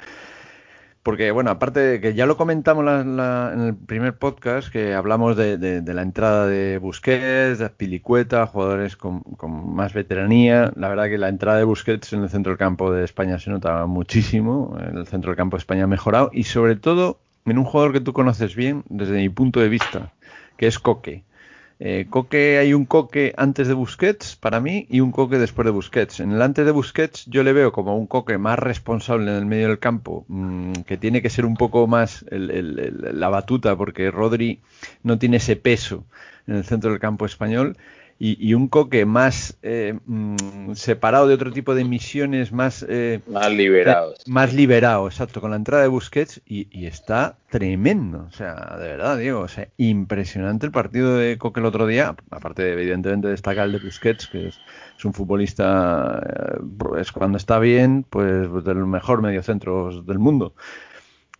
porque, 1.03 1.31
bueno, 1.31 1.49
aparte 1.49 1.79
de 1.79 1.99
que 1.99 2.13
ya 2.13 2.27
lo 2.27 2.37
comentamos 2.37 2.85
en 2.85 3.61
el 3.61 3.75
primer 3.75 4.19
podcast, 4.19 4.71
que 4.71 4.93
hablamos 4.93 5.35
de, 5.35 5.81
la 5.83 6.01
entrada 6.03 6.45
de 6.45 6.77
Busquets, 6.77 7.57
de 7.57 7.69
Pilicueta, 7.71 8.45
jugadores 8.45 8.97
con, 8.97 9.21
con, 9.21 9.73
más 9.73 9.93
veteranía. 9.93 10.71
La 10.75 10.89
verdad 10.89 11.05
que 11.05 11.17
la 11.17 11.29
entrada 11.29 11.57
de 11.57 11.63
Busquets 11.63 12.13
en 12.13 12.21
el 12.21 12.29
centro 12.29 12.51
del 12.51 12.59
campo 12.59 12.91
de 12.91 13.03
España 13.03 13.39
se 13.39 13.49
notaba 13.49 13.87
muchísimo. 13.87 14.77
El 14.79 15.07
centro 15.07 15.31
del 15.31 15.37
campo 15.37 15.57
de 15.57 15.61
España 15.61 15.85
ha 15.85 15.87
mejorado. 15.87 16.29
Y 16.33 16.43
sobre 16.43 16.75
todo, 16.75 17.17
en 17.45 17.57
un 17.57 17.65
jugador 17.65 17.93
que 17.93 18.01
tú 18.01 18.13
conoces 18.13 18.55
bien, 18.55 18.83
desde 18.89 19.17
mi 19.17 19.29
punto 19.29 19.59
de 19.59 19.69
vista, 19.69 20.13
que 20.57 20.67
es 20.67 20.79
Coque. 20.79 21.23
Eh, 21.83 22.05
Coque, 22.11 22.59
hay 22.59 22.75
un 22.75 22.85
Coque 22.85 23.33
antes 23.37 23.67
de 23.67 23.73
Busquets 23.73 24.35
para 24.35 24.59
mí 24.59 24.85
y 24.87 24.99
un 24.99 25.11
Coque 25.11 25.39
después 25.39 25.65
de 25.65 25.71
Busquets. 25.71 26.19
En 26.19 26.31
el 26.31 26.41
antes 26.43 26.63
de 26.63 26.71
Busquets 26.71 27.25
yo 27.25 27.41
le 27.41 27.53
veo 27.53 27.71
como 27.71 27.97
un 27.97 28.05
Coque 28.05 28.37
más 28.37 28.59
responsable 28.59 29.31
en 29.31 29.37
el 29.37 29.45
medio 29.47 29.67
del 29.69 29.79
campo, 29.79 30.23
mm, 30.27 30.73
que 30.85 30.97
tiene 30.97 31.23
que 31.23 31.31
ser 31.31 31.43
un 31.43 31.55
poco 31.55 31.87
más 31.87 32.23
la 32.29 33.29
batuta 33.29 33.75
porque 33.75 34.11
Rodri 34.11 34.59
no 35.01 35.17
tiene 35.17 35.37
ese 35.37 35.55
peso 35.55 36.05
en 36.45 36.57
el 36.57 36.63
centro 36.65 36.91
del 36.91 36.99
campo 36.99 37.25
español. 37.25 37.75
Y, 38.23 38.53
un 38.53 38.67
Coque 38.67 39.03
más 39.07 39.57
eh, 39.63 39.97
mm, 40.05 40.73
separado 40.73 41.27
de 41.27 41.33
otro 41.33 41.51
tipo 41.51 41.73
de 41.73 41.83
misiones, 41.85 42.51
más... 42.51 42.85
Eh, 42.87 43.19
más 43.25 43.51
liberado. 43.51 44.13
más 44.27 44.53
liberado, 44.53 45.07
exacto, 45.07 45.41
con 45.41 45.49
la 45.49 45.57
entrada 45.57 45.81
de 45.81 45.89
Busquets 45.89 46.39
y, 46.45 46.85
está 46.85 47.39
tremendo. 47.49 48.27
O 48.29 48.31
sea, 48.31 48.77
de 48.77 48.89
verdad, 48.89 49.17
Diego, 49.17 49.39
o 49.39 49.47
sea, 49.47 49.69
impresionante 49.77 50.67
el 50.67 50.71
partido 50.71 51.17
de 51.17 51.39
Coque 51.39 51.61
el 51.61 51.65
otro 51.65 51.87
día, 51.87 52.15
aparte 52.29 52.61
de, 52.61 52.73
evidentemente 52.73 53.27
destacar 53.27 53.65
el 53.65 53.71
de 53.71 53.79
Busquets, 53.79 54.27
que 54.27 54.49
es, 54.49 54.59
un 55.03 55.15
futbolista, 55.15 56.21
eh, 56.23 56.99
es 56.99 57.11
cuando 57.11 57.39
está 57.39 57.57
bien, 57.57 58.05
pues, 58.07 58.47
pues 58.49 58.63
del 58.63 58.85
mejor 58.85 59.23
mediocentro 59.23 60.03
del 60.03 60.19
mundo. 60.19 60.53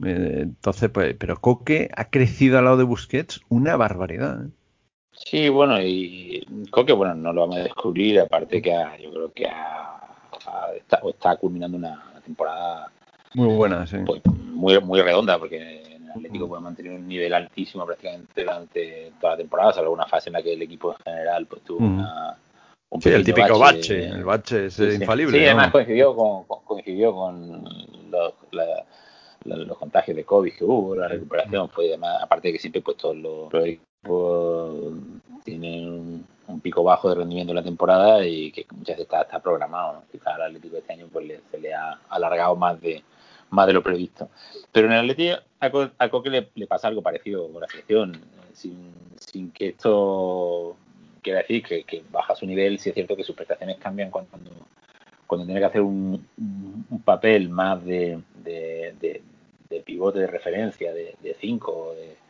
entonces, 0.04 0.90
pues, 0.90 1.16
pero 1.20 1.40
Coque 1.40 1.92
ha 1.96 2.10
crecido 2.10 2.58
al 2.58 2.66
lado 2.66 2.78
de 2.78 2.86
Busquets 2.86 3.42
una 3.50 3.76
barbaridad. 3.76 4.46
¿eh? 4.46 4.50
Sí, 5.26 5.50
bueno, 5.50 5.80
y 5.82 6.46
creo 6.72 6.86
que 6.86 6.94
bueno, 6.94 7.14
no 7.14 7.34
lo 7.34 7.42
vamos 7.42 7.58
a 7.58 7.64
descubrir, 7.64 8.20
aparte 8.20 8.62
que 8.62 8.72
yo 9.02 9.12
creo 9.12 9.32
que 9.34 9.48
está, 11.10 11.36
culminando 11.38 11.78
una, 11.78 12.04
temporada 12.24 12.92
muy 13.34 13.56
buena, 13.56 13.88
sí. 13.88 13.98
Pues, 14.06 14.22
muy, 14.26 14.80
muy 14.82 15.02
redonda, 15.02 15.40
porque 15.40 15.82
el 15.84 16.10
Atlético 16.10 16.48
puede 16.48 16.62
mantener 16.62 16.94
un 16.94 17.08
nivel 17.08 17.34
altísimo 17.34 17.86
prácticamente 17.86 18.44
durante 18.44 19.14
toda 19.22 19.34
la 19.34 19.38
temporada, 19.38 19.74
salvo 19.74 19.92
una 19.92 20.06
fase 20.06 20.30
en 20.30 20.34
la 20.34 20.42
que 20.42 20.54
el 20.54 20.62
equipo 20.62 20.92
en 20.92 20.98
general 21.14 21.46
pues 21.46 21.62
tuvo 21.64 21.86
una 21.86 22.38
un 22.90 23.02
sí, 23.02 23.10
el 23.10 23.24
típico 23.24 23.58
bache, 23.58 24.08
el 24.08 24.26
bache 24.26 24.66
es 24.66 24.78
infalible. 24.80 25.38
Sí, 25.38 25.46
además 25.46 25.72
coincidió 25.72 26.14
con, 26.14 26.44
coincidió 26.44 27.14
con 27.14 27.64
los, 28.12 28.34
los 29.46 29.78
contagios 29.78 30.18
de 30.18 30.26
COVID 30.26 30.54
que 30.54 30.66
hubo, 30.66 30.96
la 30.96 31.08
recuperación 31.08 31.70
fue 31.70 31.88
además, 31.88 32.22
aparte 32.22 32.50
de 32.50 32.54
que 32.54 32.60
siempre 32.60 32.82
pues 32.82 32.98
todos 32.98 33.16
los 33.16 33.50
pues, 34.02 34.94
tienen 35.44 36.26
un, 36.48 36.60
pico 36.62 36.84
bajo 36.84 37.10
de 37.10 37.16
rendimiento 37.16 37.52
en 37.52 37.56
la 37.56 37.64
temporada 37.64 38.26
y 38.26 38.52
que 38.52 38.66
muchas 38.72 38.98
veces 38.98 39.08
está, 39.12 39.40
programado. 39.40 40.04
Quizás 40.12 40.36
al 40.36 40.44
Atlético 40.44 40.74
de 40.74 40.82
este 40.82 40.94
año 40.94 41.08
pues 41.12 41.42
se 41.50 41.60
le 41.60 41.74
ha 41.74 42.00
alargado 42.10 42.56
más 42.56 42.80
de 42.82 43.04
más 43.52 43.68
de 43.68 43.74
lo 43.74 43.84
previsto. 43.84 44.30
Pero 44.72 44.88
en 44.88 44.94
el 44.94 45.00
Atlético 45.00 45.42
a, 45.98 46.10
Coque 46.10 46.30
le, 46.30 46.68
pasa 46.68 46.88
algo 46.88 47.02
parecido 47.02 47.52
con 47.52 47.62
la 47.62 47.68
selección, 47.68 48.20
sin, 48.54 48.94
sin 49.20 49.52
que 49.52 49.70
esto 49.70 50.76
quiera 51.22 51.40
decir 51.40 51.64
que, 51.64 52.04
baja 52.12 52.36
su 52.36 52.46
nivel, 52.46 52.80
si 52.80 52.90
es 52.90 52.96
cierto 52.96 53.16
que 53.16 53.24
sus 53.24 53.36
prestaciones 53.36 53.78
cambian 53.78 54.10
cuando, 54.10 54.32
cuando 55.28 55.46
tiene 55.46 55.60
que 55.60 55.66
hacer 55.66 55.82
un, 55.82 56.26
papel 57.06 57.50
más 57.50 57.84
de, 57.86 58.22
de, 58.44 59.22
pivote 59.86 60.20
de 60.20 60.28
referencia, 60.28 60.94
de 60.94 61.36
5, 61.40 61.94
de, 61.96 62.21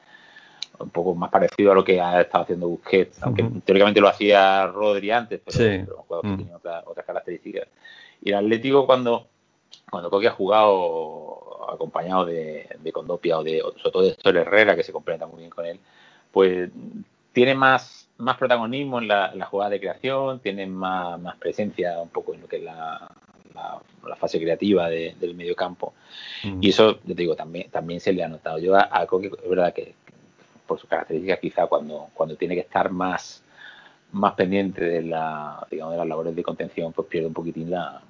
un 0.84 0.90
poco 0.90 1.16
más 1.16 1.30
parecido 1.30 1.72
a 1.72 1.76
lo 1.76 1.84
que 1.84 2.00
ha 2.00 2.22
estado 2.22 2.44
haciendo 2.44 2.68
Busquets, 2.68 3.22
aunque 3.24 3.44
teóricamente 3.66 4.02
lo 4.02 4.08
hacía 4.08 4.68
Rodri 4.68 5.12
antes, 5.12 5.42
pero, 5.46 6.06
pero 6.08 6.22
mm. 6.24 6.38
tiene 6.38 6.56
otras, 6.56 7.06
características. 7.06 7.68
Y 8.22 8.30
el 8.30 8.36
Atlético 8.36 8.86
cuando, 8.86 9.28
cuando 9.90 10.10
Coque 10.10 10.28
ha 10.28 10.32
jugado 10.32 11.42
acompañado 11.72 12.26
de, 12.26 12.68
Condopia 12.94 13.40
o 13.40 13.44
de 13.44 13.60
sobre 13.60 13.92
todo 13.92 14.04
de 14.04 14.10
Héctor 14.10 14.38
Herrera, 14.38 14.76
que 14.76 14.84
se 14.84 14.92
completa 14.92 15.26
muy 15.28 15.40
bien 15.40 15.50
con 15.50 15.66
él, 15.66 15.80
pues 16.32 16.70
tiene 17.34 17.56
más, 17.56 18.10
más 18.18 18.38
protagonismo 18.38 19.00
en 19.00 19.08
la, 19.08 19.48
jugada 19.50 19.72
de 19.72 19.80
creación, 19.80 20.40
tiene 20.40 20.66
más, 20.66 21.20
más, 21.20 21.38
presencia 21.38 22.00
un 22.00 22.10
poco 22.10 22.34
en 22.34 22.42
lo 22.42 22.48
que 22.48 22.58
es 22.58 22.64
la, 22.64 23.10
la, 23.54 24.16
fase 24.18 24.40
creativa 24.40 24.90
del 24.90 25.36
medio 25.36 25.56
campo. 25.56 25.94
Y 26.44 26.70
eso, 26.70 27.00
yo 27.04 27.16
te 27.16 27.22
digo, 27.22 27.36
también, 27.36 27.70
también 27.70 28.00
se 28.00 28.14
le 28.14 28.24
ha 28.24 28.28
notado. 28.28 28.60
Yo 28.60 28.76
a, 28.76 28.90
a 28.92 29.06
Coque, 29.08 29.28
es 29.28 29.50
verdad 29.50 29.74
que, 29.74 29.96
por 30.72 30.80
sus 30.80 30.90
características, 30.90 31.40
quizá 31.40 31.68
cuando, 31.68 32.08
cuando 32.14 32.38
tiene 32.38 32.56
que 32.56 32.62
estar 32.62 32.90
más, 32.92 33.44
más 34.14 34.36
pendiente 34.36 34.82
de, 34.82 35.02
la, 35.02 35.68
digamos, 35.70 35.92
de 35.92 35.98
las 35.98 36.08
labores 36.08 36.34
de 36.34 36.44
contención, 36.44 36.94
pues 36.94 37.10
pierde 37.10 37.28
un 37.28 37.34
poquitín 37.34 37.72
la 37.72 38.02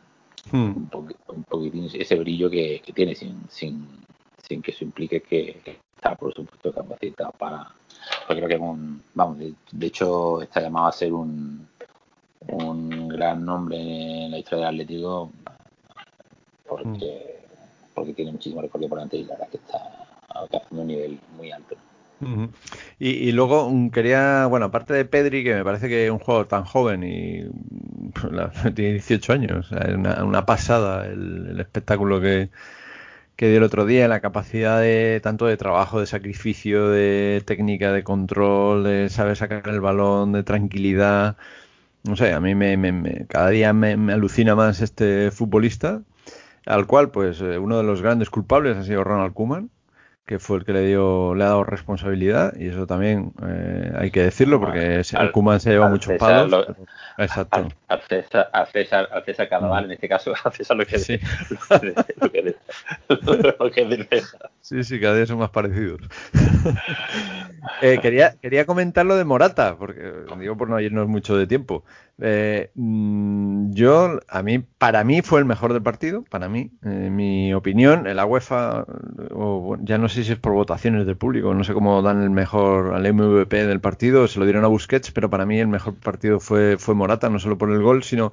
hmm. 0.51 0.89
un, 0.93 1.43
poquitín 1.49 1.89
ese 1.91 2.15
brillo 2.17 2.51
que, 2.51 2.83
tiene 2.93 3.15
sin, 3.15 3.49
sin, 3.49 3.87
sin 4.47 4.61
que 4.61 4.69
eso 4.69 4.83
implique 4.83 5.23
que, 5.23 5.59
está, 5.95 6.13
por 6.13 6.31
supuesto, 6.35 6.71
capacitado 6.71 7.31
para. 7.31 7.67
Yo 8.29 8.35
creo 8.35 8.47
que 8.47 8.53
es 8.53 8.61
un. 8.61 9.01
Vamos, 9.15 9.39
de, 9.39 9.87
hecho, 9.87 10.43
está 10.43 10.61
llamado 10.61 10.85
a 10.85 10.91
ser 10.91 11.13
un, 11.13 11.67
un 12.41 13.07
gran 13.07 13.43
nombre 13.43 13.75
en 13.75 14.29
la 14.29 14.37
historia 14.37 14.67
del 14.67 14.75
Atlético 14.75 15.31
porque, 16.69 17.39
hmm. 17.41 17.93
porque 17.95 18.13
tiene 18.13 18.33
muchísimo 18.33 18.61
recorrido 18.61 18.89
por 18.89 18.99
delante 18.99 19.17
y 19.17 19.23
la 19.23 19.33
verdad 19.33 19.49
que 19.49 19.57
está 19.57 20.05
alcanzando 20.29 20.81
un 20.83 20.87
nivel 20.87 21.19
muy 21.35 21.51
alto 21.51 21.75
y, 22.99 23.31
luego 23.31 23.69
mm, 23.69 23.89
quería, 23.89 24.45
bueno, 24.45 24.67
aparte 24.67 24.93
de 24.93 25.05
Pedri, 25.05 25.43
que 25.43 25.55
me 25.55 25.63
parece 25.63 25.87
que 25.89 26.05
es 26.05 26.11
un 26.11 26.19
jugador 26.19 26.47
tan 26.47 26.63
joven 26.63 27.03
y 27.03 27.45
tiene 28.75 28.93
18 28.93 29.33
años, 29.33 29.71
es 29.71 29.95
una, 29.95 30.45
pasada 30.45 31.07
el, 31.07 31.59
espectáculo 31.59 32.21
que, 32.21 32.49
dio 33.37 33.57
el 33.57 33.63
otro 33.63 33.85
día, 33.85 34.07
la 34.07 34.19
capacidad 34.19 34.79
de 34.79 35.19
tanto 35.23 35.47
de 35.47 35.57
trabajo, 35.57 35.99
de 35.99 36.05
sacrificio, 36.05 36.89
de 36.89 37.41
técnica, 37.45 37.91
de 37.91 38.03
control, 38.03 38.83
de 38.83 39.09
saber 39.09 39.35
sacar 39.35 39.67
el 39.67 39.81
balón, 39.81 40.31
de 40.31 40.43
tranquilidad. 40.43 41.37
No 42.03 42.15
sé, 42.15 42.33
a 42.33 42.39
mí 42.39 42.55
me, 42.55 43.25
cada 43.27 43.49
día 43.49 43.73
me, 43.73 43.93
alucina 44.13 44.55
más 44.55 44.81
este 44.81 45.31
futbolista, 45.31 46.03
al 46.65 46.87
cual, 46.87 47.11
pues, 47.11 47.41
eh, 47.41 47.57
uno 47.57 47.77
de 47.77 47.83
los 47.83 48.01
grandes 48.03 48.29
culpables 48.29 48.77
ha 48.77 48.83
sido 48.83 49.03
Ronald 49.03 49.33
Koeman 49.33 49.71
que 50.25 50.39
fue 50.39 50.57
el 50.57 50.65
que 50.65 50.73
le 50.73 50.85
dio 50.85 51.35
le 51.35 51.43
ha 51.43 51.47
dado 51.47 51.63
responsabilidad 51.63 52.53
y 52.55 52.67
eso 52.67 52.85
también 52.85 53.33
eh, 53.45 53.91
hay 53.97 54.11
que 54.11 54.23
decirlo 54.23 54.59
porque 54.59 55.01
el 55.01 55.31
Kuman 55.31 55.59
se 55.59 55.71
lleva 55.71 55.89
muchos 55.89 56.17
palos. 56.17 56.67
exacto. 57.17 57.67
Al, 57.87 58.01
César, 58.03 58.49
al, 58.53 58.67
César, 58.67 59.09
al 59.11 59.25
César 59.25 59.49
Carnaval, 59.49 59.85
en 59.85 59.91
este 59.91 60.07
caso, 60.07 60.33
al 60.43 60.53
César 60.53 60.77
lo 60.77 60.85
que 60.85 60.99
sí. 60.99 61.19
lo 62.21 62.31
que, 62.31 62.55
lo 63.59 63.71
que 63.71 64.07
Sí, 64.61 64.83
sí, 64.83 64.99
cada 65.01 65.15
día 65.15 65.25
son 65.25 65.39
más 65.39 65.49
parecidos. 65.49 66.01
eh, 67.81 67.99
quería, 68.01 68.35
quería 68.41 68.65
comentar 68.65 69.05
lo 69.05 69.15
de 69.15 69.25
Morata, 69.25 69.75
porque 69.77 70.13
digo 70.39 70.55
por 70.55 70.69
no 70.69 70.79
irnos 70.79 71.07
mucho 71.07 71.35
de 71.35 71.47
tiempo. 71.47 71.83
Eh, 72.23 72.69
mm, 72.75 73.71
yo, 73.71 74.19
a 74.27 74.43
mí, 74.43 74.59
para 74.59 75.03
mí 75.03 75.23
fue 75.23 75.39
el 75.39 75.45
mejor 75.45 75.73
del 75.73 75.81
partido, 75.81 76.23
para 76.29 76.47
mí, 76.49 76.71
en 76.83 77.15
mi 77.15 77.51
opinión, 77.51 78.03
la 78.15 78.25
UEFA, 78.25 78.85
ya 79.81 79.97
no 79.97 80.07
sé 80.07 80.23
si 80.23 80.31
es 80.33 80.37
por 80.37 80.53
votaciones 80.53 81.07
del 81.07 81.17
público, 81.17 81.53
no 81.55 81.63
sé 81.63 81.73
cómo 81.73 81.99
dan 82.03 82.21
el 82.21 82.29
mejor 82.29 82.93
al 82.93 83.11
MVP 83.11 83.65
del 83.65 83.81
partido, 83.81 84.27
se 84.27 84.37
lo 84.39 84.45
dieron 84.45 84.63
a 84.63 84.67
Busquets, 84.67 85.11
pero 85.11 85.31
para 85.31 85.47
mí 85.47 85.59
el 85.59 85.67
mejor 85.67 85.95
partido 85.95 86.39
fue, 86.39 86.77
fue 86.77 86.93
Morata, 86.93 87.27
no 87.29 87.39
solo 87.39 87.57
por 87.57 87.71
el 87.71 87.81
gol, 87.81 88.03
sino 88.03 88.31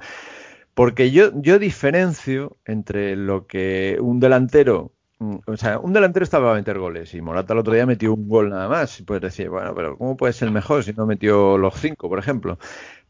porque 0.74 1.10
yo, 1.10 1.30
yo 1.42 1.58
diferencio 1.58 2.58
entre 2.66 3.16
lo 3.16 3.46
que 3.46 3.98
un 4.00 4.20
delantero 4.20 4.92
mm, 5.18 5.36
o 5.46 5.56
sea, 5.56 5.78
un 5.78 5.92
delantero 5.92 6.24
estaba 6.24 6.52
a 6.52 6.54
meter 6.54 6.78
goles 6.78 7.14
y 7.14 7.22
Morata 7.22 7.52
el 7.54 7.60
otro 7.60 7.72
día 7.74 7.86
metió 7.86 8.14
un 8.14 8.28
gol 8.28 8.50
nada 8.50 8.68
más. 8.68 9.00
Y 9.00 9.02
puedes 9.04 9.22
decir, 9.22 9.48
bueno, 9.50 9.74
pero 9.74 9.96
¿cómo 9.98 10.16
puede 10.16 10.32
ser 10.32 10.50
mejor 10.50 10.84
si 10.84 10.92
no 10.92 11.06
metió 11.06 11.58
los 11.58 11.74
cinco, 11.74 12.08
por 12.08 12.18
ejemplo? 12.18 12.58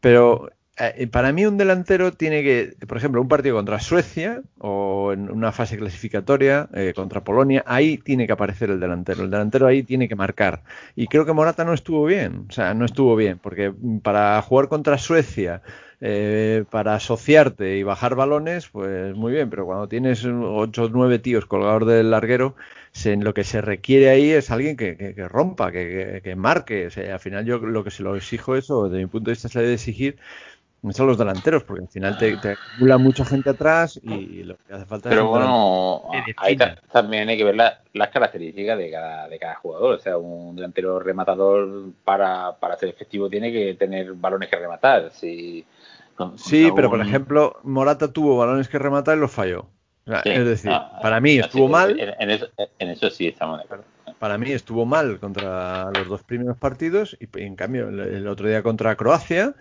Pero 0.01 0.49
eh, 0.79 1.07
para 1.07 1.33
mí 1.33 1.45
un 1.45 1.57
delantero 1.57 2.13
tiene 2.13 2.41
que, 2.43 2.75
por 2.87 2.97
ejemplo, 2.97 3.21
un 3.21 3.27
partido 3.27 3.55
contra 3.55 3.79
Suecia 3.79 4.41
o 4.59 5.11
en 5.11 5.29
una 5.29 5.51
fase 5.51 5.77
clasificatoria 5.77 6.69
eh, 6.73 6.93
contra 6.95 7.23
Polonia, 7.23 7.63
ahí 7.67 7.97
tiene 7.97 8.25
que 8.25 8.33
aparecer 8.33 8.69
el 8.69 8.79
delantero. 8.79 9.23
El 9.23 9.29
delantero 9.31 9.67
ahí 9.67 9.83
tiene 9.83 10.07
que 10.07 10.15
marcar. 10.15 10.63
Y 10.95 11.07
creo 11.07 11.25
que 11.25 11.33
Morata 11.33 11.65
no 11.65 11.73
estuvo 11.73 12.05
bien, 12.05 12.45
o 12.49 12.51
sea, 12.51 12.73
no 12.73 12.85
estuvo 12.85 13.15
bien, 13.15 13.39
porque 13.39 13.73
para 14.03 14.41
jugar 14.41 14.69
contra 14.69 14.97
Suecia, 14.97 15.61
eh, 16.01 16.63
para 16.69 16.95
asociarte 16.95 17.77
y 17.77 17.83
bajar 17.83 18.15
balones, 18.15 18.69
pues 18.69 19.13
muy 19.15 19.33
bien, 19.33 19.49
pero 19.49 19.65
cuando 19.65 19.89
tienes 19.89 20.23
8 20.25 20.83
o 20.85 20.89
9 20.89 21.19
tíos 21.19 21.45
colgados 21.45 21.87
del 21.87 22.11
larguero, 22.11 22.55
lo 23.19 23.33
que 23.33 23.43
se 23.43 23.61
requiere 23.61 24.09
ahí 24.09 24.31
es 24.31 24.49
alguien 24.51 24.77
que, 24.77 25.13
rompa, 25.29 25.71
que, 25.71 26.33
marque. 26.37 26.87
O 26.87 26.91
sea, 26.91 27.13
al 27.13 27.19
final 27.19 27.45
yo 27.45 27.57
lo 27.59 27.83
que 27.83 27.91
se 27.91 28.03
lo 28.03 28.15
exijo 28.15 28.55
eso, 28.55 28.89
desde 28.89 29.03
mi 29.03 29.07
punto 29.09 29.29
de 29.29 29.33
vista 29.33 29.49
se 29.49 29.59
debe 29.59 29.73
exigir 29.73 30.17
son 30.91 31.07
los 31.07 31.17
delanteros, 31.17 31.63
porque 31.63 31.83
al 31.83 31.89
final 31.89 32.17
te, 32.17 32.37
acumula 32.51 32.97
mucha 32.97 33.25
gente 33.25 33.49
atrás 33.49 33.99
y 34.01 34.43
lo 34.43 34.55
que 34.55 34.73
hace 34.73 34.85
falta 34.85 35.09
Pero 35.09 35.27
bueno, 35.27 36.03
ahí 36.37 36.57
también 36.91 37.27
hay 37.27 37.37
que 37.37 37.43
ver 37.43 37.55
las 37.55 38.09
características 38.09 38.77
de 38.77 38.89
cada, 38.89 39.27
de 39.27 39.39
cada 39.39 39.55
jugador. 39.55 39.95
O 39.95 39.99
sea, 39.99 40.17
un 40.17 40.55
delantero 40.55 40.99
rematador 40.99 41.91
para, 42.05 42.55
para 42.59 42.77
ser 42.77 42.89
efectivo 42.89 43.29
tiene 43.29 43.51
que 43.51 43.73
tener 43.73 44.13
balones 44.13 44.49
que 44.49 44.55
rematar. 44.55 45.11
Si, 45.11 45.65
sí, 46.35 46.69
pero 46.75 46.89
por 46.89 47.01
ejemplo, 47.01 47.57
Morata 47.63 48.13
tuvo 48.13 48.37
balones 48.37 48.69
que 48.69 48.79
rematar 48.79 49.17
y 49.17 49.21
los 49.21 49.31
falló. 49.31 49.65
es 50.23 50.45
decir, 50.45 50.71
ah, 50.71 50.97
para 51.01 51.19
mí 51.19 51.39
estuvo 51.39 51.67
mal. 51.67 51.99
En, 51.99 52.29
eso, 52.89 53.09
sí 53.09 53.27
estamos 53.27 53.57
de 53.57 53.65
acuerdo. 53.65 53.83
Para 54.17 54.37
mí 54.37 54.51
estuvo 54.51 54.85
mal 54.85 55.19
contra 55.19 55.91
los 55.91 56.07
dos 56.07 56.23
primeros 56.23 56.57
partidos 56.57 57.17
y 57.19 57.27
en 57.41 57.55
cambio 57.55 57.89
el 57.89 58.27
otro 58.27 58.47
día 58.47 58.63
contra 58.63 58.95
Croacia 58.95 59.55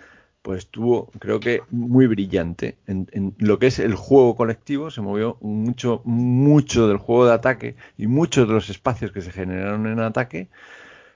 pues 0.49 0.61
estuvo, 0.61 1.11
creo 1.19 1.41
que, 1.41 1.61
muy 1.71 2.07
brillante. 2.07 2.79
En, 2.87 3.35
lo 3.37 3.59
que 3.59 3.67
es 3.67 3.79
el 3.79 3.95
juego 3.95 4.35
colectivo, 4.35 4.91
se 4.91 5.03
movió 5.03 5.37
mucho, 5.43 6.01
mucho 6.07 6.89
del 6.89 6.97
juego 6.97 7.27
de 7.27 7.35
ataque 7.35 7.77
y 7.99 8.07
muchos 8.07 8.49
de 8.49 8.55
los 8.55 8.71
espacios 8.71 9.13
que 9.13 9.21
se 9.21 9.31
generaron 9.31 9.87
en 9.87 10.01
ataque 10.01 10.49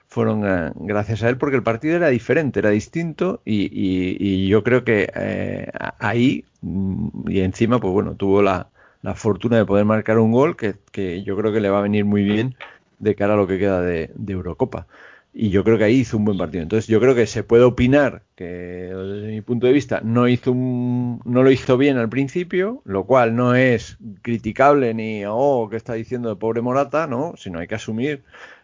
fueron 0.07 0.43
eh, 0.45 0.71
gracias 0.75 1.23
a 1.23 1.29
él 1.29 1.37
porque 1.39 1.55
el 1.55 1.63
partido 1.63 1.95
era 1.95 2.09
diferente, 2.09 2.59
era 2.59 2.69
distinto 2.69 3.41
y, 3.43 4.47
yo 4.47 4.63
creo 4.63 4.83
que 4.83 5.11
eh, 5.15 5.67
ahí 5.97 6.45
mm, 6.61 7.27
y 7.27 7.39
encima 7.39 7.79
pues 7.79 7.91
bueno 7.91 8.13
tuvo 8.15 8.43
la, 8.43 8.69
fortuna 9.15 9.57
de 9.57 9.65
poder 9.65 9.85
marcar 9.85 10.19
un 10.19 10.31
gol 10.31 10.55
que, 10.55 11.23
yo 11.23 11.35
creo 11.35 11.51
que 11.51 11.59
le 11.59 11.71
va 11.71 11.79
a 11.79 11.81
venir 11.81 12.05
muy 12.05 12.23
bien 12.23 12.55
de 12.99 13.15
cara 13.15 13.33
a 13.33 13.37
lo 13.37 13.47
que 13.47 13.57
queda 13.57 13.81
de, 13.81 14.11
Eurocopa 14.27 14.85
y 15.33 15.49
yo 15.49 15.63
creo 15.63 15.77
que 15.77 15.85
ahí 15.85 15.95
hizo 15.95 16.17
un 16.17 16.25
buen 16.25 16.37
partido 16.37 16.63
entonces 16.63 16.87
yo 16.87 16.99
creo 16.99 17.15
que 17.15 17.25
se 17.25 17.43
puede 17.43 17.63
opinar 17.63 18.23
que 18.35 18.45
desde 18.45 19.31
mi 19.31 19.41
punto 19.41 19.65
de 19.65 19.73
vista 19.73 20.01
no 20.03 20.27
hizo 20.27 20.53
no 20.53 21.43
lo 21.43 21.51
hizo 21.51 21.77
bien 21.77 21.97
al 21.97 22.09
principio 22.09 22.81
lo 22.85 23.05
cual 23.05 23.35
no 23.35 23.55
es 23.55 23.97
criticable 24.21 24.93
ni 24.93 25.23
oh 25.27 25.67
qué 25.69 25.77
está 25.77 25.93
diciendo 25.93 26.29
el 26.31 26.37
pobre 26.37 26.61
Morata 26.61 27.07
no 27.07 27.33
sino 27.37 27.59
hay 27.59 27.67
que 27.67 27.75
asumir 27.75 28.23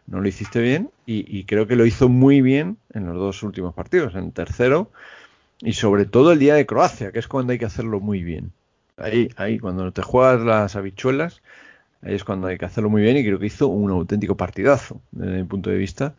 no 0.10 0.22
lo 0.22 0.28
hiciste 0.28 0.62
bien 0.62 0.90
y, 1.06 1.44
creo 1.46 1.68
que 1.68 1.76
lo 1.76 1.86
hizo 1.86 2.10
muy 2.10 2.42
bien 2.42 2.78
en 2.94 3.06
los 3.06 3.16
dos 3.16 3.44
últimos 3.44 3.74
partidos, 3.74 4.16
en 4.16 4.32
tercero 4.32 4.92
y 5.60 5.74
sobre 5.74 6.06
todo 6.06 6.32
el 6.32 6.40
día 6.40 6.56
de 6.56 6.66
Croacia, 6.66 7.12
que 7.12 7.20
es 7.20 7.28
cuando 7.28 7.52
hay 7.52 7.60
que 7.60 7.66
hacerlo 7.66 8.00
muy 8.00 8.24
bien. 8.24 8.52
Ahí, 8.98 9.30
ahí, 9.38 9.60
cuando 9.60 9.92
te 9.92 10.02
juegas 10.02 10.42
las 10.42 10.76
habichuelas, 10.76 11.42
ahí 12.02 12.16
es 12.16 12.24
cuando 12.24 12.48
hay 12.48 12.58
que 12.58 12.66
hacerlo 12.66 12.90
muy 12.90 13.02
bien 13.02 13.18
y 13.18 13.24
creo 13.24 13.40
que 13.40 13.48
hizo 13.48 13.68
un 13.68 13.92
auténtico 13.92 14.36
partidazo 14.36 15.02
desde 15.12 15.38
mi 15.38 15.44
punto 15.44 15.70
de 15.70 15.78
vista. 15.78 16.16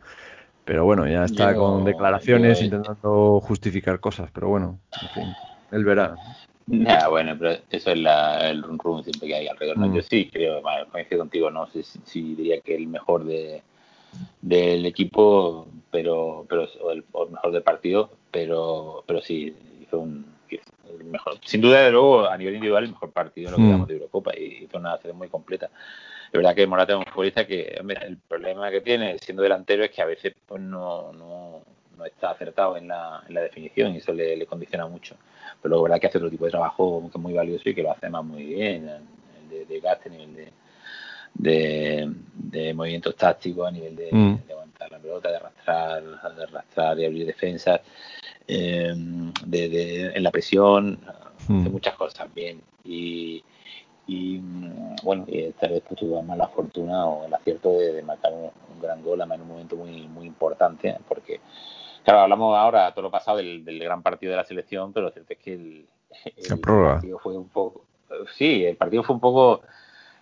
Pero 0.65 0.85
bueno, 0.85 1.07
ya 1.07 1.25
está 1.25 1.55
con 1.55 1.83
declaraciones 1.83 2.61
intentando 2.61 3.39
justificar 3.41 3.99
cosas, 3.99 4.29
pero 4.31 4.49
bueno, 4.49 4.79
en 5.01 5.09
fin, 5.09 5.33
él 5.71 5.83
verá. 5.83 6.15
Ya, 6.67 7.07
bueno, 7.09 7.35
pero 7.37 7.57
eso 7.69 7.91
es 7.91 7.97
la, 7.97 8.49
el 8.49 8.61
run 8.61 8.77
run 8.77 9.03
siempre 9.03 9.27
que 9.27 9.35
hay 9.35 9.47
alrededor. 9.47 9.77
¿no? 9.77 9.87
Mm. 9.87 9.95
Yo 9.95 10.01
sí 10.03 10.29
creo, 10.31 10.61
coincido 10.91 11.19
contigo, 11.19 11.49
no 11.49 11.67
sé 11.67 11.83
si 11.83 12.35
diría 12.35 12.61
que 12.61 12.75
el 12.75 12.87
mejor 12.87 13.25
de, 13.25 13.63
del 14.41 14.85
equipo, 14.85 15.67
pero, 15.89 16.45
pero 16.47 16.67
o 16.81 16.91
el, 16.91 17.03
mejor 17.31 17.51
del 17.51 17.63
partido, 17.63 18.11
pero, 18.29 19.03
pero 19.07 19.21
sí, 19.21 19.53
hizo 19.81 19.99
un 19.99 20.31
el 20.99 21.05
mejor. 21.05 21.37
Sin 21.45 21.61
duda, 21.61 21.81
de 21.81 21.91
luego, 21.91 22.27
a 22.27 22.37
nivel 22.37 22.55
individual, 22.55 22.83
el 22.83 22.91
mejor 22.91 23.11
partido 23.11 23.49
en 23.49 23.51
lo 23.51 23.57
que 23.57 23.63
mm. 23.63 23.85
de 23.85 23.93
Eurocopa 23.93 24.31
y 24.37 24.63
hizo 24.65 24.77
una 24.77 24.97
serie 24.97 25.13
muy 25.13 25.29
completa. 25.29 25.69
Es 26.31 26.37
verdad 26.37 26.55
que 26.55 26.65
Morata 26.65 26.93
es 26.93 26.99
un 26.99 27.05
futbolista 27.05 27.45
que, 27.45 27.75
el 27.77 28.17
problema 28.17 28.71
que 28.71 28.79
tiene 28.79 29.17
siendo 29.19 29.43
delantero 29.43 29.83
es 29.83 29.91
que 29.91 30.01
a 30.01 30.05
veces 30.05 30.33
pues, 30.47 30.61
no, 30.61 31.11
no, 31.11 31.61
no 31.97 32.05
está 32.05 32.31
acertado 32.31 32.77
en 32.77 32.87
la, 32.87 33.21
en 33.27 33.33
la 33.33 33.41
definición 33.41 33.93
y 33.93 33.97
eso 33.97 34.13
le, 34.13 34.37
le 34.37 34.45
condiciona 34.45 34.87
mucho. 34.87 35.17
Pero 35.61 35.75
la 35.75 35.81
verdad 35.81 35.99
que 35.99 36.07
hace 36.07 36.19
otro 36.19 36.29
tipo 36.29 36.45
de 36.45 36.51
trabajo 36.51 37.01
que 37.01 37.17
es 37.17 37.21
muy 37.21 37.33
valioso 37.33 37.69
y 37.69 37.75
que 37.75 37.83
lo 37.83 37.91
hace 37.91 38.09
más 38.09 38.23
muy 38.23 38.45
bien, 38.45 38.87
el 38.87 39.49
de, 39.49 39.65
de 39.65 39.79
gasto, 39.81 40.09
nivel 40.09 40.33
de, 41.33 42.13
de, 42.33 42.73
movimientos 42.73 43.15
tácticos 43.15 43.67
a 43.67 43.71
nivel 43.71 43.95
de, 43.97 44.09
mm. 44.11 44.39
aguantar 44.49 44.89
la 44.89 44.99
pelota, 44.99 45.29
de 45.29 45.35
arrastrar, 45.35 46.03
de 46.03 46.43
arrastrar 46.43 46.99
y 46.99 47.05
abrir 47.05 47.25
defensas, 47.25 47.81
eh, 48.47 48.93
de, 49.45 50.11
en 50.15 50.23
la 50.23 50.31
presión, 50.31 50.97
mm. 51.49 51.63
de 51.63 51.69
muchas 51.69 51.95
cosas 51.95 52.33
bien. 52.33 52.61
Y, 52.85 53.43
mm, 54.07 54.95
bueno, 55.03 55.25
y 55.27 55.43
esta 55.43 55.67
vez 55.67 55.83
pues, 55.87 55.99
tuvo 55.99 56.21
más 56.21 56.37
la 56.37 56.47
fortuna 56.47 57.05
o 57.05 57.25
el 57.25 57.33
acierto 57.33 57.71
de, 57.73 58.01
marcar 58.03 58.33
un, 58.33 58.51
gran 58.81 59.03
gol 59.03 59.21
en 59.21 59.41
un 59.41 59.47
momento 59.47 59.75
muy, 59.75 60.07
muy 60.07 60.25
importante, 60.25 60.97
porque 61.07 61.39
Claro, 62.03 62.21
hablamos 62.21 62.57
ahora 62.57 62.91
todo 62.93 63.03
lo 63.03 63.11
pasado 63.11 63.37
del, 63.37 63.79
gran 63.79 64.01
partido 64.01 64.31
de 64.31 64.37
la 64.37 64.43
selección, 64.43 64.91
pero 64.91 65.05
lo 65.05 65.11
cierto 65.11 65.33
es 65.33 65.39
que 65.39 65.53
el, 65.53 65.85
el 66.35 66.59
partido 66.59 67.19
fue 67.19 67.37
un 67.37 67.47
poco. 67.47 67.85
Sí, 68.35 68.65
el 68.65 68.75
partido 68.75 69.03
fue 69.03 69.13
un 69.13 69.21
poco 69.21 69.61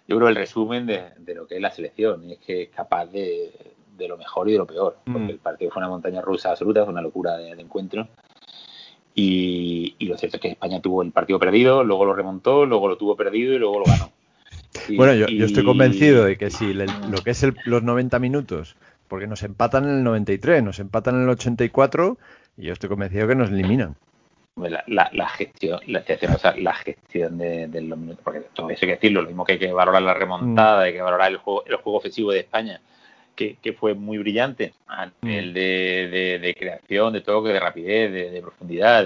yo 0.10 0.18
creo, 0.18 0.28
el 0.28 0.36
resumen 0.36 0.88
de, 0.88 1.36
lo 1.36 1.46
que 1.46 1.58
es 1.58 1.62
la 1.62 1.70
selección. 1.70 2.24
Y 2.24 2.34
es 2.34 2.40
que 2.40 2.64
es 2.64 2.70
capaz 2.70 3.06
de, 3.06 3.52
lo 4.00 4.18
mejor 4.18 4.50
y 4.50 4.54
de 4.54 4.58
lo 4.58 4.66
peor. 4.66 4.98
Porque 5.06 5.20
mm. 5.20 5.30
el 5.30 5.38
partido 5.38 5.72
fue 5.72 5.82
una 5.82 5.90
montaña 5.90 6.20
rusa 6.20 6.50
absoluta, 6.50 6.84
fue 6.84 6.92
una 6.92 7.04
locura 7.04 7.38
de, 7.38 7.52
encuentro. 7.52 8.08
Y, 9.22 10.06
lo 10.06 10.18
cierto 10.18 10.38
es 10.38 10.42
que 10.42 10.48
España 10.50 10.82
tuvo 10.82 11.02
el 11.02 11.12
partido 11.12 11.40
perdido, 11.40 11.84
luego 11.84 12.06
lo 12.06 12.14
remontó, 12.14 12.66
luego 12.66 12.88
lo 12.88 12.98
tuvo 12.98 13.16
perdido 13.16 13.54
y 13.54 13.60
luego 13.60 13.80
lo 13.80 13.86
ganó. 13.86 14.12
bueno, 14.96 15.14
yo, 15.14 15.46
estoy 15.46 15.64
convencido 15.64 16.26
de 16.26 16.38
que 16.38 16.50
si 16.50 16.74
lo 16.74 17.22
que 17.24 17.32
es 17.32 17.46
los 17.66 17.84
90 17.84 18.18
minutos, 18.20 18.76
porque 19.08 19.28
nos 19.28 19.44
empatan 19.44 19.86
en 19.86 19.98
el 19.98 20.04
93, 20.04 20.64
nos 20.64 20.80
empatan 20.80 21.16
en 21.16 21.24
el 21.24 21.30
84, 21.30 22.18
y 22.58 22.66
yo 22.66 22.74
estoy 22.74 22.90
convencido 22.90 23.28
que 23.28 23.36
nos 23.36 23.50
eliminan 23.50 23.96
la, 24.68 25.10
la, 25.14 25.30
gestión, 25.30 25.80
la, 25.88 26.04
la 26.58 26.74
gestión 26.74 27.38
de, 27.38 27.82
los 27.82 27.98
minutos, 27.98 28.22
porque 28.24 28.42
todo 28.54 28.70
eso 28.70 28.86
hay 28.86 28.90
que 28.90 28.96
decirlo, 28.96 29.22
lo 29.22 29.28
mismo 29.28 29.46
que 29.46 29.54
hay 29.54 29.60
que 29.60 29.72
valorar 29.72 30.02
la 30.02 30.14
remontada, 30.14 30.82
mm. 30.82 30.84
hay 30.84 30.94
que 30.94 31.02
valorar 31.02 31.32
el 31.32 31.38
juego, 31.38 31.64
el 31.66 31.76
juego 31.78 32.00
ofensivo 32.00 32.32
de 32.32 32.40
España, 32.40 32.82
que, 33.62 33.74
fue 33.74 33.94
muy 33.94 34.18
brillante 34.18 34.74
a 34.88 35.06
mm. 35.06 35.12
nivel 35.22 35.54
de, 35.54 36.56
creación, 36.58 37.14
de 37.14 37.22
toque, 37.22 37.50
de 37.50 37.60
rapidez, 37.60 38.12
de, 38.12 38.42
profundidad 38.42 39.06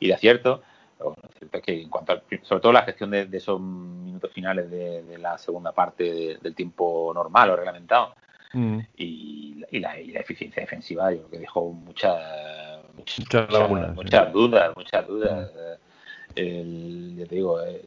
y 0.00 0.08
de 0.08 0.14
acierto. 0.14 0.62
cierto 1.38 1.58
es 1.58 1.62
que 1.62 1.82
en 1.82 1.90
cuanto 1.90 2.22
sobre 2.42 2.62
todo 2.62 2.72
la 2.72 2.82
gestión 2.82 3.10
de, 3.10 3.28
esos 3.32 3.60
minutos 3.60 4.32
finales 4.32 4.70
de, 4.70 5.18
la 5.18 5.36
segunda 5.36 5.72
parte 5.72 6.38
del 6.40 6.54
tiempo 6.54 7.12
normal 7.14 7.50
o 7.50 7.56
reglamentado 7.56 8.14
mm. 8.54 8.78
y, 8.96 9.54
la, 9.80 10.00
y, 10.00 10.12
la, 10.12 10.20
eficiencia 10.20 10.62
defensiva, 10.62 11.12
yo 11.12 11.18
creo 11.18 11.30
que 11.30 11.38
dejó 11.38 11.70
mucha 11.70 12.80
muchas, 12.96 13.70
muchas, 13.94 14.32
dudas, 14.32 14.72
muchas 14.76 15.06
dudas. 15.06 15.50
El, 16.34 17.16
ya 17.16 17.26
te 17.26 17.34
digo, 17.34 17.60
eh, 17.62 17.84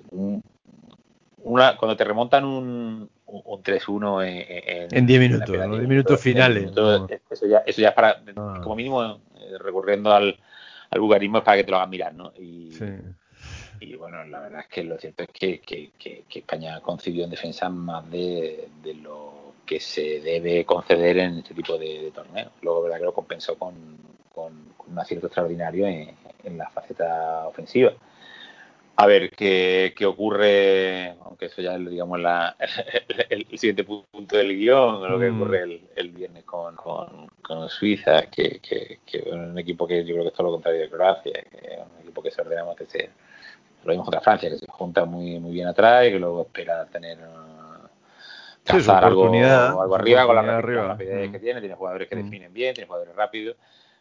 una, 1.43 1.75
cuando 1.75 1.97
te 1.97 2.03
remontan 2.03 2.45
un, 2.45 3.09
un 3.27 3.61
3-1 3.61 4.87
en, 4.91 5.05
10 5.05 5.19
minutos, 5.19 5.49
en 5.49 5.71
10 5.71 5.87
minutos 5.87 6.21
finales. 6.21 6.71
eso, 7.29 7.45
ya, 7.47 7.59
eso 7.59 7.81
ya 7.81 7.89
es 7.89 7.93
para, 7.93 8.21
ah. 8.35 8.59
como 8.63 8.75
mínimo, 8.75 9.03
eh, 9.03 9.57
recurriendo 9.59 10.11
al, 10.11 10.39
al 10.89 10.99
bugarismo, 10.99 11.39
es 11.39 11.43
para 11.43 11.57
que 11.57 11.63
te 11.63 11.71
lo 11.71 11.77
hagan 11.77 11.89
mirar, 11.89 12.13
¿no? 12.13 12.31
Y, 12.37 12.71
y 13.79 13.95
bueno, 13.95 14.23
la 14.25 14.39
verdad 14.39 14.61
es 14.61 14.67
que 14.67 14.83
lo 14.83 14.97
cierto 14.97 15.23
es 15.23 15.29
que, 15.29 15.59
que, 15.59 15.91
que, 15.97 16.39
España 16.39 16.79
concibió 16.81 17.25
en 17.25 17.29
defensa 17.29 17.69
más 17.69 18.09
de, 18.09 18.69
de, 18.81 18.93
lo 18.95 19.53
que 19.65 19.79
se 19.79 20.21
debe 20.21 20.65
conceder 20.65 21.17
en 21.17 21.39
este 21.39 21.53
tipo 21.53 21.77
de, 21.77 22.03
de 22.03 22.11
torneos. 22.11 22.51
Luego, 22.61 22.83
verdad 22.83 22.97
que 22.99 23.05
lo 23.05 23.13
compensó 23.13 23.57
con, 23.57 23.75
con, 24.33 24.67
un 24.87 24.99
acierto 24.99 25.27
extraordinario 25.27 25.85
en, 25.85 26.57
la 26.57 26.69
faceta 26.69 27.45
ofensiva. 27.45 27.91
A 28.99 29.05
ver 29.05 29.29
qué, 29.29 29.93
ocurre, 30.07 31.11
aunque 31.23 31.45
eso 31.45 31.61
ya 31.61 31.75
es 31.75 31.87
digamos 31.87 32.19
la, 32.19 32.57
el, 33.29 33.45
siguiente 33.55 33.83
punto 33.83 34.35
del 34.35 34.57
guion, 34.57 35.07
lo 35.07 35.19
que 35.19 35.29
mm. 35.29 35.41
ocurre 35.41 35.81
el, 35.95 36.09
viernes 36.09 36.43
con, 36.45 36.75
Suiza, 37.69 38.23
que, 38.23 38.59
es 38.63 39.23
un 39.31 39.57
equipo 39.59 39.87
que 39.87 40.03
yo 40.03 40.15
creo 40.15 40.23
que 40.23 40.29
es 40.29 40.33
todo 40.33 40.47
lo 40.47 40.53
contrario 40.53 40.81
de 40.81 40.89
Croacia, 40.89 41.31
que 41.31 41.57
es 41.57 41.79
un 41.79 42.01
equipo 42.01 42.23
que 42.23 42.31
se 42.31 42.41
ordena 42.41 42.63
que 42.75 42.87
se, 42.87 43.09
lo 43.83 43.91
mismo 43.91 44.03
contra 44.03 44.21
Francia, 44.21 44.49
que 44.49 44.57
se 44.57 44.65
junta 44.67 45.05
muy, 45.05 45.39
muy 45.39 45.51
bien 45.51 45.67
atrás 45.67 46.07
y 46.07 46.11
que 46.13 46.19
luego 46.19 46.41
espera 46.41 46.83
tener 46.87 47.19
algo, 48.89 49.25
algo 49.81 49.95
arriba 49.95 50.25
con 50.25 50.35
la 50.35 50.59
rapidez 50.59 51.31
que 51.31 51.39
tiene, 51.39 51.59
tiene 51.59 51.75
jugadores 51.75 52.09
que 52.09 52.15
mm. 52.15 52.23
definen 52.23 52.51
bien, 52.51 52.73
tiene 52.73 52.87
jugadores 52.87 53.15
rápidos 53.15 53.57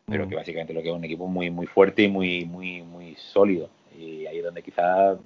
pero 0.07 0.25
mm. 0.25 0.29
que 0.29 0.37
básicamente 0.37 0.73
lo 0.73 0.83
que 0.83 0.89
es 0.89 0.95
un 0.95 1.05
equipo 1.05 1.27
muy 1.27 1.51
muy 1.51 1.67
fuerte 1.67 2.03
y 2.03 2.09
muy 2.09 2.45
muy 2.45 2.83
muy 2.83 3.15
sólido 3.17 3.69
y 3.99 4.27
ahí 4.27 4.39
es 4.39 4.45
donde 4.45 4.63
quizás 4.63 5.19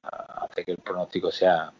hace 0.00 0.64
que 0.64 0.72
el 0.72 0.78
pronóstico 0.78 1.30
sea 1.30 1.72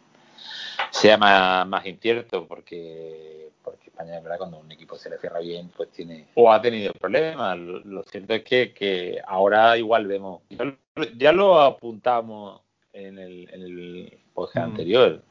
sea 0.91 1.17
más, 1.17 1.67
más 1.67 1.85
incierto 1.85 2.47
porque 2.47 3.49
porque 3.63 3.87
España 3.87 4.17
es 4.17 4.23
verdad 4.23 4.37
cuando 4.37 4.59
un 4.59 4.71
equipo 4.71 4.97
se 4.97 5.09
le 5.09 5.17
cierra 5.17 5.39
bien 5.39 5.69
pues 5.75 5.89
tiene 5.89 6.27
o 6.35 6.51
ha 6.51 6.61
tenido 6.61 6.93
problemas 6.93 7.57
lo, 7.57 8.03
cierto 8.03 8.33
es 8.33 8.43
que, 8.43 8.73
que 8.73 9.19
ahora 9.25 9.77
igual 9.77 10.07
vemos 10.07 10.41
ya, 11.17 11.31
lo 11.31 11.59
apuntamos 11.59 12.61
en 12.93 13.19
el, 13.19 13.49
en 13.53 13.61
el 13.61 14.19
podcast 14.33 14.67
mm. 14.67 14.71
anterior 14.71 15.23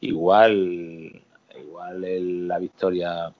igual 0.00 1.22
igual 1.56 2.48
la 2.48 2.58
victoria 2.58 3.32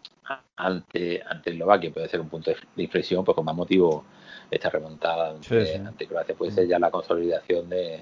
ante, 0.56 1.22
ante 1.26 1.50
Eslovaquia 1.50 1.92
puede 1.92 2.08
ser 2.08 2.20
un 2.20 2.28
punto 2.28 2.50
de 2.50 2.82
inflexión, 2.82 3.24
pues 3.24 3.34
con 3.34 3.44
más 3.44 3.54
motivo 3.54 4.04
esta 4.50 4.70
remontada 4.70 5.30
ante, 5.30 6.06
Croacia 6.06 6.34
puede 6.34 6.52
ser 6.52 6.66
ya 6.66 6.78
la 6.78 6.90
consolidación 6.90 7.68
de, 7.68 8.00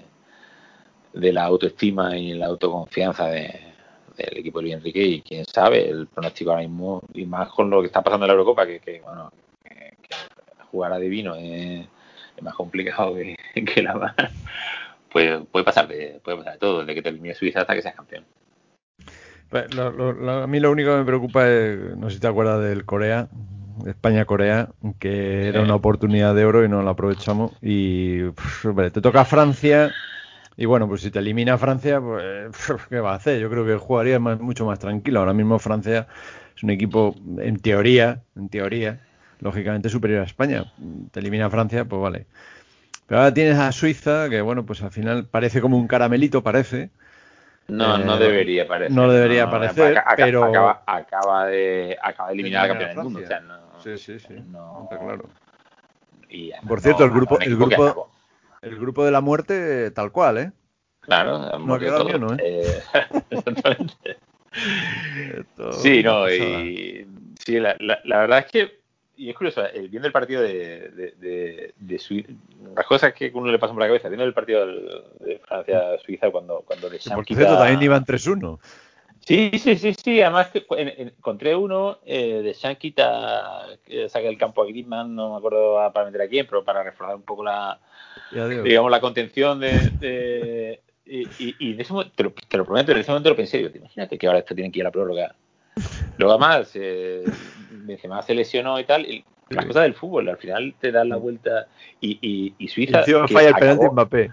de 1.13 1.33
la 1.33 1.45
autoestima 1.45 2.17
y 2.17 2.35
la 2.35 2.47
autoconfianza 2.47 3.29
de, 3.29 3.75
del 4.17 4.39
equipo 4.39 4.59
de 4.59 4.63
Luis 4.65 4.75
Enrique 4.75 5.03
y 5.03 5.23
quién 5.23 5.45
sabe, 5.45 5.89
el 5.89 6.07
pronóstico 6.07 6.51
ahora 6.51 6.63
mismo 6.63 7.03
y 7.15 7.27
más 7.27 7.49
con 7.51 7.71
lo 7.71 7.81
que 7.81 7.87
está 7.87 8.03
pasando 8.03 8.27
en 8.27 8.29
la 8.29 8.35
Eurocopa, 8.35 8.67
que, 8.67 8.81
que 8.81 9.01
bueno, 9.01 9.31
que, 9.65 9.97
jugar 10.71 10.93
a 10.93 10.99
divino 10.99 11.35
es, 11.35 11.87
más 12.43 12.55
complicado 12.55 13.15
que, 13.15 13.37
que 13.75 13.83
la 13.83 13.95
más. 13.95 14.15
Pues 15.11 15.41
puede 15.51 15.65
pasar 15.65 15.89
de, 15.89 16.21
puede 16.23 16.39
pasar 16.39 16.55
de 16.55 16.59
todo, 16.59 16.81
desde 16.81 16.95
que 16.95 17.03
termine 17.03 17.35
Suiza 17.35 17.61
hasta 17.61 17.75
que 17.75 17.83
seas 17.83 17.95
campeón. 17.95 18.25
Pues, 19.51 19.67
a 19.79 20.47
mí 20.47 20.61
lo 20.61 20.71
único 20.71 20.91
que 20.91 20.97
me 20.99 21.05
preocupa 21.05 21.49
es, 21.49 21.97
no 21.97 22.09
sé 22.09 22.17
si 22.17 22.21
te 22.21 22.27
acuerdas 22.27 22.63
del 22.63 22.85
Corea, 22.85 23.29
España-Corea, 23.87 24.71
que 24.99 25.47
era 25.49 25.63
una 25.63 25.75
oportunidad 25.77 26.35
de 26.35 26.45
oro 26.45 26.65
y 26.65 26.69
no 26.69 26.83
la 26.83 26.91
aprovechamos. 26.93 27.53
Y 27.63 28.23
te 28.93 29.01
toca 29.01 29.25
Francia, 29.25 29.97
Y 30.57 30.67
bueno, 30.67 30.89
pues 30.89 31.03
si 31.03 31.11
te 31.11 31.21
elimina 31.21 31.59
Francia, 31.59 32.01
pues 32.01 32.51
¿qué 32.91 33.01
va 33.01 33.13
a 33.13 33.17
hacer? 33.17 33.41
Yo 33.41 33.51
creo 33.51 33.67
que 33.67 33.77
jugaría 33.77 34.19
mucho 34.21 34.67
más 34.67 34.79
tranquilo. 34.79 35.21
Ahora 35.21 35.35
mismo 35.35 35.59
Francia 35.59 36.09
es 36.57 36.63
un 36.63 36.71
equipo, 36.71 37.15
en 37.39 37.59
teoría, 37.61 38.25
en 38.37 38.49
teoría, 38.49 39.01
lógicamente 39.41 39.89
superior 39.91 40.21
a 40.23 40.25
España. 40.25 40.67
Te 41.13 41.21
elimina 41.21 41.51
Francia, 41.51 41.85
pues 41.87 42.03
vale. 42.03 42.27
Pero 43.07 43.21
ahora 43.21 43.35
tienes 43.35 43.59
a 43.59 43.73
Suiza, 43.73 44.29
que 44.31 44.41
bueno, 44.43 44.67
pues 44.67 44.83
al 44.83 44.91
final 44.93 45.29
parece 45.29 45.61
como 45.61 45.77
un 45.79 45.89
caramelito, 45.89 46.43
parece. 46.43 46.91
No, 47.69 47.99
no 47.99 48.17
eh, 48.17 48.19
debería 48.19 48.67
parecer. 48.67 48.95
No 48.95 49.11
debería 49.11 49.51
parecer, 49.51 50.03
pero... 50.17 50.45
Acaba, 50.87 51.47
de, 51.47 51.99
acaba 52.01 52.29
de 52.29 52.35
eliminar 52.35 52.63
al 52.63 52.69
campeón 52.69 52.89
del 52.91 53.05
mundo. 53.05 53.21
O 53.23 53.27
sea, 53.27 53.41
no, 53.41 53.81
sí, 53.83 53.99
sí, 53.99 54.19
sí. 54.21 54.35
No, 54.47 54.85
está 54.85 54.99
claro. 54.99 55.29
Por 56.67 56.81
cierto, 56.81 57.05
el 57.05 57.11
grupo, 57.11 57.39
el 57.41 57.57
grupo, 57.57 58.11
el 58.63 58.77
grupo 58.79 59.05
de 59.05 59.11
la 59.11 59.21
muerte, 59.21 59.91
tal 59.93 60.13
cual, 60.13 60.39
¿eh? 60.39 60.53
Claro, 61.01 61.59
no 61.59 61.75
ha 61.75 61.79
quedado 61.79 62.05
ni 62.05 62.15
uno, 62.15 62.35
¿eh? 62.35 62.39
eh 62.43 62.83
exactamente. 63.31 64.19
sí, 65.73 66.03
no, 66.03 66.29
y 66.29 67.07
sí, 67.45 67.61
la, 67.61 67.77
la, 67.79 68.01
la, 68.05 68.19
verdad 68.19 68.39
es 68.41 68.47
que, 68.47 68.81
y 69.17 69.31
es 69.31 69.37
curioso, 69.37 69.65
el, 69.67 69.89
viendo 69.89 70.07
el 70.07 70.13
partido 70.13 70.43
de, 70.43 70.91
de, 70.91 71.75
de, 71.77 71.99
Suiza, 71.99 72.33
las 72.75 72.87
cosas 72.87 73.15
que 73.15 73.31
uno 73.35 73.51
le 73.51 73.59
pasan 73.59 73.75
por 73.75 73.83
la 73.83 73.89
cabeza, 73.89 74.09
viendo 74.09 74.25
el 74.25 74.35
partido 74.35 74.67
de 74.67 75.41
Francia-Suiza 75.47 76.31
cuando, 76.31 76.63
cuando 76.67 76.91
de 76.91 76.99
Por 76.99 77.25
cierto, 77.25 77.57
también 77.57 77.83
iban 77.83 78.05
3-1. 78.05 78.59
Sí, 79.27 79.51
sí, 79.59 79.77
sí, 79.77 79.95
sí. 79.95 80.23
Además, 80.23 80.51
encontré 80.55 81.57
uno 81.57 81.99
eh, 82.05 82.43
de 82.43 82.53
Shankita 82.53 83.67
que 83.85 84.09
saca 84.09 84.29
el 84.29 84.39
campo 84.39 84.63
a 84.63 84.67
Griezmann, 84.67 85.17
no 85.17 85.33
me 85.33 85.39
acuerdo 85.39 85.77
para 85.93 86.07
meter 86.07 86.23
a 86.23 86.29
quién, 86.29 86.47
pero 86.47 86.63
para 86.63 86.85
reforzar 86.85 87.17
un 87.17 87.23
poco 87.23 87.43
la, 87.43 87.81
digamos, 88.31 88.91
la 88.91 89.01
contención 89.01 89.59
de, 89.59 90.81
y, 91.07 91.55
y, 91.59 91.73
en 91.73 91.81
ese 91.81 91.93
momento, 91.93 92.13
te 92.15 92.23
lo, 92.23 92.33
te 92.33 92.57
lo, 92.57 92.65
prometo, 92.65 92.93
en 92.93 92.99
ese 92.99 93.11
momento 93.11 93.31
lo 93.31 93.37
pensé, 93.37 93.63
yo, 93.63 93.69
imagínate 93.75 94.19
que 94.19 94.27
ahora 94.27 94.41
esto 94.41 94.55
tiene 94.55 94.71
que 94.71 94.81
ir 94.81 94.85
a 94.85 94.89
la 94.89 94.93
prórroga. 94.93 95.35
Luego 96.19 96.33
además, 96.33 96.71
eh, 96.75 97.25
Benzema 97.87 98.23
se 98.23 98.35
lesionó 98.35 98.79
y 98.79 98.85
tal, 98.85 99.07
y 99.07 99.25
las 99.49 99.65
cosas 99.67 99.85
del 99.85 99.95
fútbol, 99.95 100.29
al 100.29 100.39
final 100.39 100.75
te 100.81 100.91
dan 100.91 101.09
la 101.09 101.17
vuelta 101.17 101.67
y, 102.01 102.19
y, 102.21 102.55
y 102.59 102.69
Suiza... 102.69 103.05
Y 103.07 103.33
falla 103.33 103.49
el 103.49 103.55
penalti 103.55 103.87
Mbappé. 103.87 104.31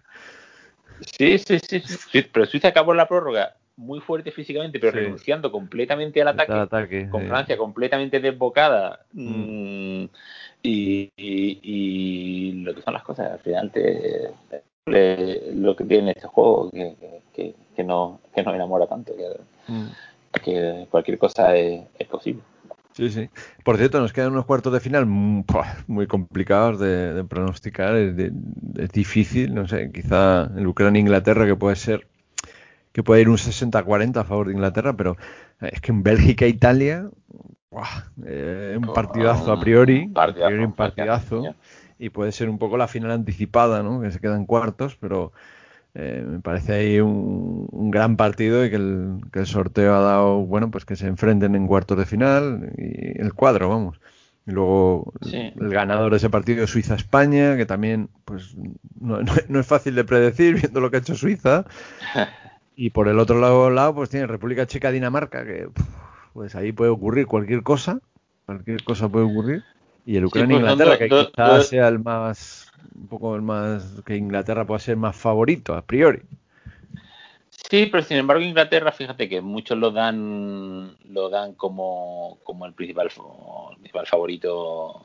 Sí, 1.01 1.37
sí, 1.37 1.59
sí, 1.59 1.79
sí, 1.81 2.21
pero 2.31 2.45
Suiza 2.45 2.69
acabó 2.69 2.93
la 2.93 3.07
prórroga 3.07 3.55
muy 3.75 3.99
fuerte 4.01 4.31
físicamente, 4.31 4.79
pero 4.79 4.91
renunciando 4.93 5.51
completamente 5.51 6.21
al 6.21 6.27
ataque, 6.29 7.09
con 7.09 7.27
Francia 7.27 7.57
completamente 7.57 8.19
desbocada. 8.19 8.99
Mm. 9.13 10.05
Y, 10.61 11.11
y, 11.17 12.51
lo 12.63 12.73
que 12.73 12.81
son 12.81 12.93
las 12.93 13.03
cosas, 13.03 13.31
al 13.31 13.39
final 13.39 13.71
te, 13.71 14.31
lo 14.85 15.75
que 15.75 15.83
tiene 15.83 16.11
este 16.11 16.27
juego 16.27 16.69
que, 16.71 16.95
que, 17.33 17.55
que, 17.75 17.83
no, 17.83 18.21
que 18.33 18.43
no 18.43 18.53
enamora 18.53 18.87
tanto, 18.87 19.13
que, 19.15 19.71
mm. 19.71 19.87
que 20.43 20.87
cualquier 20.89 21.17
cosa 21.17 21.55
es, 21.55 21.83
posible. 22.09 22.43
Sí, 22.93 23.09
sí. 23.09 23.29
Por 23.63 23.77
cierto, 23.77 23.99
nos 23.99 24.13
quedan 24.13 24.31
unos 24.31 24.45
cuartos 24.45 24.71
de 24.71 24.79
final 24.79 25.05
muy, 25.05 26.07
complicados 26.07 26.79
de, 26.79 27.25
pronosticar. 27.27 27.95
Es, 27.95 28.15
es, 28.77 28.89
difícil, 28.91 29.53
no 29.53 29.67
sé, 29.67 29.91
quizá 29.91 30.51
el 30.55 30.67
Ucrania-Inglaterra 30.67 31.45
que 31.45 31.55
puede 31.55 31.75
ser 31.75 32.07
que 32.93 33.01
puede 33.01 33.21
ir 33.21 33.29
un 33.29 33.37
60-40 33.37 34.17
a 34.17 34.23
favor 34.23 34.47
de 34.47 34.53
Inglaterra, 34.53 34.93
pero 34.93 35.17
es 35.59 35.81
que 35.81 35.91
en 35.91 36.03
Bélgica 36.03 36.45
e 36.45 36.49
Italia, 36.49 37.09
eh, 38.23 38.75
un 38.77 38.93
partidazo 38.93 39.51
a 39.51 39.59
priori, 39.59 40.07
partidazo, 40.09 40.55
un 40.55 40.73
partidazo, 40.73 41.55
y 41.97 42.09
puede 42.09 42.31
ser 42.31 42.49
un 42.49 42.59
poco 42.59 42.77
la 42.77 42.87
final 42.87 43.09
anticipada, 43.09 43.81
¿no? 43.81 43.99
que 43.99 44.11
se 44.11 44.19
quedan 44.19 44.45
cuartos, 44.45 44.95
pero 44.95 45.33
eh, 45.95 46.25
me 46.27 46.39
parece 46.39 46.73
ahí 46.73 46.99
un, 46.99 47.91
gran 47.91 48.17
partido 48.17 48.65
y 48.65 48.69
que 48.69 48.77
el, 48.77 49.21
que 49.31 49.39
el, 49.39 49.45
sorteo 49.45 49.93
ha 49.93 49.99
dado, 49.99 50.37
bueno, 50.39 50.71
pues 50.71 50.85
que 50.85 50.95
se 50.95 51.07
enfrenten 51.07 51.55
en 51.55 51.67
cuartos 51.67 51.97
de 51.97 52.05
final 52.05 52.73
y 52.77 53.21
el 53.21 53.33
cuadro, 53.33 53.69
vamos. 53.69 53.99
Y 54.45 54.51
luego 54.51 55.13
el 55.31 55.69
ganador 55.69 56.11
de 56.11 56.17
ese 56.17 56.29
partido 56.29 56.63
es 56.63 56.69
Suiza-España, 56.69 57.55
que 57.55 57.65
también 57.65 58.09
pues 58.25 58.55
no, 58.99 59.19
no, 59.47 59.59
es 59.59 59.67
fácil 59.67 59.95
de 59.95 60.03
predecir 60.03 60.55
viendo 60.61 60.81
lo 60.81 60.89
que 60.89 60.97
ha 60.97 60.99
hecho 60.99 61.15
Suiza. 61.15 61.65
Y 62.75 62.89
por 62.89 63.07
el 63.07 63.19
otro 63.19 63.39
lado, 63.39 63.69
lado 63.69 63.93
pues 63.93 64.09
tiene 64.09 64.25
República 64.25 64.65
Checa, 64.65 64.89
Dinamarca, 64.89 65.45
que 65.45 65.69
pues 66.33 66.55
ahí 66.55 66.71
puede 66.71 66.89
ocurrir 66.89 67.27
cualquier 67.27 67.61
cosa, 67.61 67.99
cualquier 68.47 68.83
cosa 68.83 69.07
puede 69.09 69.25
ocurrir. 69.25 69.63
Y 70.07 70.17
el 70.17 70.25
Ucrania 70.25 70.59
pues, 70.59 70.71
Inglaterra, 70.71 70.97
que 70.97 71.07
quizás 71.07 71.67
sea 71.67 71.87
el 71.87 71.99
más, 71.99 72.62
un 72.95 73.07
poco 73.07 73.37
más, 73.41 74.01
que 74.05 74.15
Inglaterra 74.15 74.65
pueda 74.65 74.79
ser 74.79 74.97
más 74.97 75.15
favorito 75.15 75.73
a 75.73 75.81
priori. 75.81 76.21
Sí, 77.49 77.87
pero 77.91 78.03
sin 78.03 78.17
embargo 78.17 78.43
Inglaterra, 78.43 78.91
fíjate 78.91 79.29
que 79.29 79.41
muchos 79.41 79.77
lo 79.77 79.91
dan, 79.91 80.95
lo 81.09 81.29
dan 81.29 81.53
como, 81.53 82.37
como 82.43 82.65
el 82.65 82.73
principal, 82.73 83.07
el 83.71 83.77
principal 83.77 84.07
favorito 84.07 85.01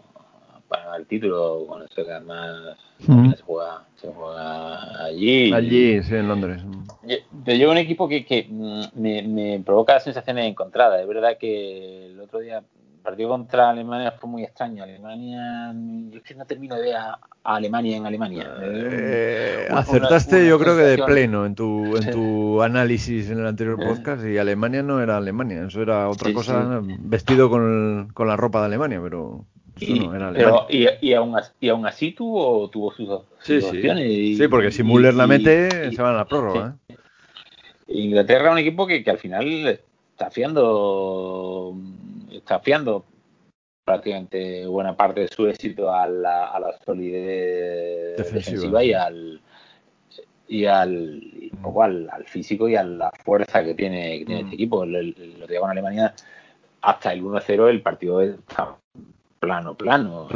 para 0.68 0.96
el 0.96 1.06
título, 1.06 1.64
bueno, 1.64 1.86
eso 1.86 2.04
que 2.04 2.12
además 2.12 2.76
se, 2.98 3.42
juega, 3.42 3.84
se 3.96 4.12
juega 4.12 5.04
allí. 5.04 5.52
Allí, 5.52 6.02
sí, 6.02 6.14
en 6.14 6.28
Londres. 6.28 6.62
Yo, 7.04 7.16
llevo 7.54 7.72
un 7.72 7.78
equipo 7.78 8.08
que, 8.08 8.24
que 8.24 8.46
mm, 8.48 8.82
me, 8.94 9.22
me, 9.22 9.60
provoca 9.60 9.98
sensaciones 10.00 10.46
encontradas. 10.46 11.00
Es 11.00 11.08
verdad 11.08 11.38
que 11.38 12.06
el 12.06 12.20
otro 12.20 12.40
día 12.40 12.62
partido 12.98 13.30
contra 13.30 13.70
Alemania 13.70 14.12
fue 14.12 14.28
muy 14.28 14.44
extraño. 14.44 14.82
Alemania, 14.82 15.72
yo 16.10 16.22
que 16.22 16.34
no 16.34 16.44
termino 16.44 16.76
de 16.76 16.82
ver 16.82 16.96
a, 16.96 17.18
Alemania 17.44 17.96
en 17.96 18.06
Alemania. 18.06 18.46
Eh, 18.62 19.68
acertaste 19.70 20.46
yo 20.46 20.58
creo 20.58 20.76
que 20.76 20.82
de 20.82 20.98
pleno 21.02 21.46
en 21.46 21.54
tu, 21.54 21.96
en 21.96 22.10
tu 22.10 22.62
análisis 22.62 23.30
en 23.30 23.38
el 23.38 23.46
anterior 23.46 23.76
podcast 23.76 24.24
y 24.24 24.36
Alemania 24.36 24.82
no 24.82 25.00
era 25.00 25.16
Alemania, 25.16 25.64
eso 25.66 25.80
era 25.80 26.08
otra 26.08 26.32
cosa 26.32 26.80
vestido 26.82 27.48
con, 27.48 28.10
con 28.12 28.28
la 28.28 28.36
ropa 28.36 28.60
de 28.60 28.66
Alemania, 28.66 29.00
pero... 29.02 29.44
Y, 29.80 30.08
pero, 30.08 30.66
y, 30.68 31.12
aún 31.14 31.36
así, 31.36 31.52
y 31.60 31.68
aún 31.68 31.86
así 31.86 32.10
tuvo, 32.10 32.68
tuvo 32.68 32.92
sus, 32.92 33.08
sí, 33.38 33.60
sí. 33.60 34.36
sí, 34.36 34.48
porque 34.48 34.72
si 34.72 34.82
Müller 34.82 35.14
la 35.14 35.28
mete, 35.28 35.92
se 35.92 36.02
van 36.02 36.14
a 36.14 36.18
la 36.18 36.24
prórroga. 36.24 36.76
¿eh? 36.88 36.96
Inglaterra 37.86 38.48
es 38.48 38.52
un 38.52 38.58
equipo 38.58 38.88
que, 38.88 39.04
que, 39.04 39.10
al 39.10 39.18
final 39.18 39.80
está 40.18 40.30
fiando, 40.30 41.76
está 42.48 42.60
fiando 42.60 43.04
prácticamente 43.84 44.66
buena 44.66 44.96
parte 44.96 45.20
de 45.20 45.28
su 45.28 45.46
éxito 45.46 45.92
a 45.92 46.08
la, 46.08 46.46
a 46.46 46.58
la 46.58 46.78
solidez 46.82 48.16
defensiva, 48.16 48.82
y 48.82 48.94
al 48.94 49.40
y 50.48 50.64
al, 50.64 51.20
al, 52.10 52.24
físico 52.24 52.66
y 52.66 52.74
a 52.74 52.82
la 52.82 53.10
fuerza 53.22 53.62
que 53.62 53.74
tiene, 53.74 54.20
que 54.20 54.24
tiene 54.24 54.40
este 54.40 54.52
mm. 54.52 54.54
equipo. 54.54 54.86
Lo, 54.86 55.02
lo 55.02 55.46
que 55.46 55.58
con 55.58 55.70
Alemania 55.70 56.14
hasta 56.80 57.12
el 57.12 57.22
1-0 57.22 57.68
el 57.68 57.82
partido 57.82 58.22
está 58.22 58.78
plano, 59.38 59.74
plano. 59.74 60.26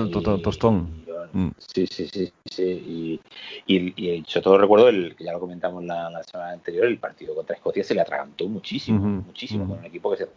Tostón. 0.42 1.02
Mm. 1.32 1.48
Sí, 1.56 1.86
sí, 1.86 2.08
sí, 2.08 2.30
sí. 2.44 3.20
Y, 3.66 3.94
y, 3.96 4.22
yo 4.22 4.42
todo 4.42 4.58
recuerdo, 4.58 4.90
el 4.90 5.16
que 5.16 5.24
ya 5.24 5.32
lo 5.32 5.40
comentamos 5.40 5.82
la, 5.84 6.22
semana 6.24 6.52
anterior, 6.52 6.84
el 6.84 6.98
partido 6.98 7.34
contra 7.34 7.56
Escocia 7.56 7.82
se 7.82 7.94
le 7.94 8.02
atragantó 8.02 8.46
muchísimo, 8.48 9.00
muchísimo, 9.00 9.66
con 9.66 9.78
un 9.78 9.84
equipo 9.86 10.10
que 10.10 10.18
se 10.18 10.28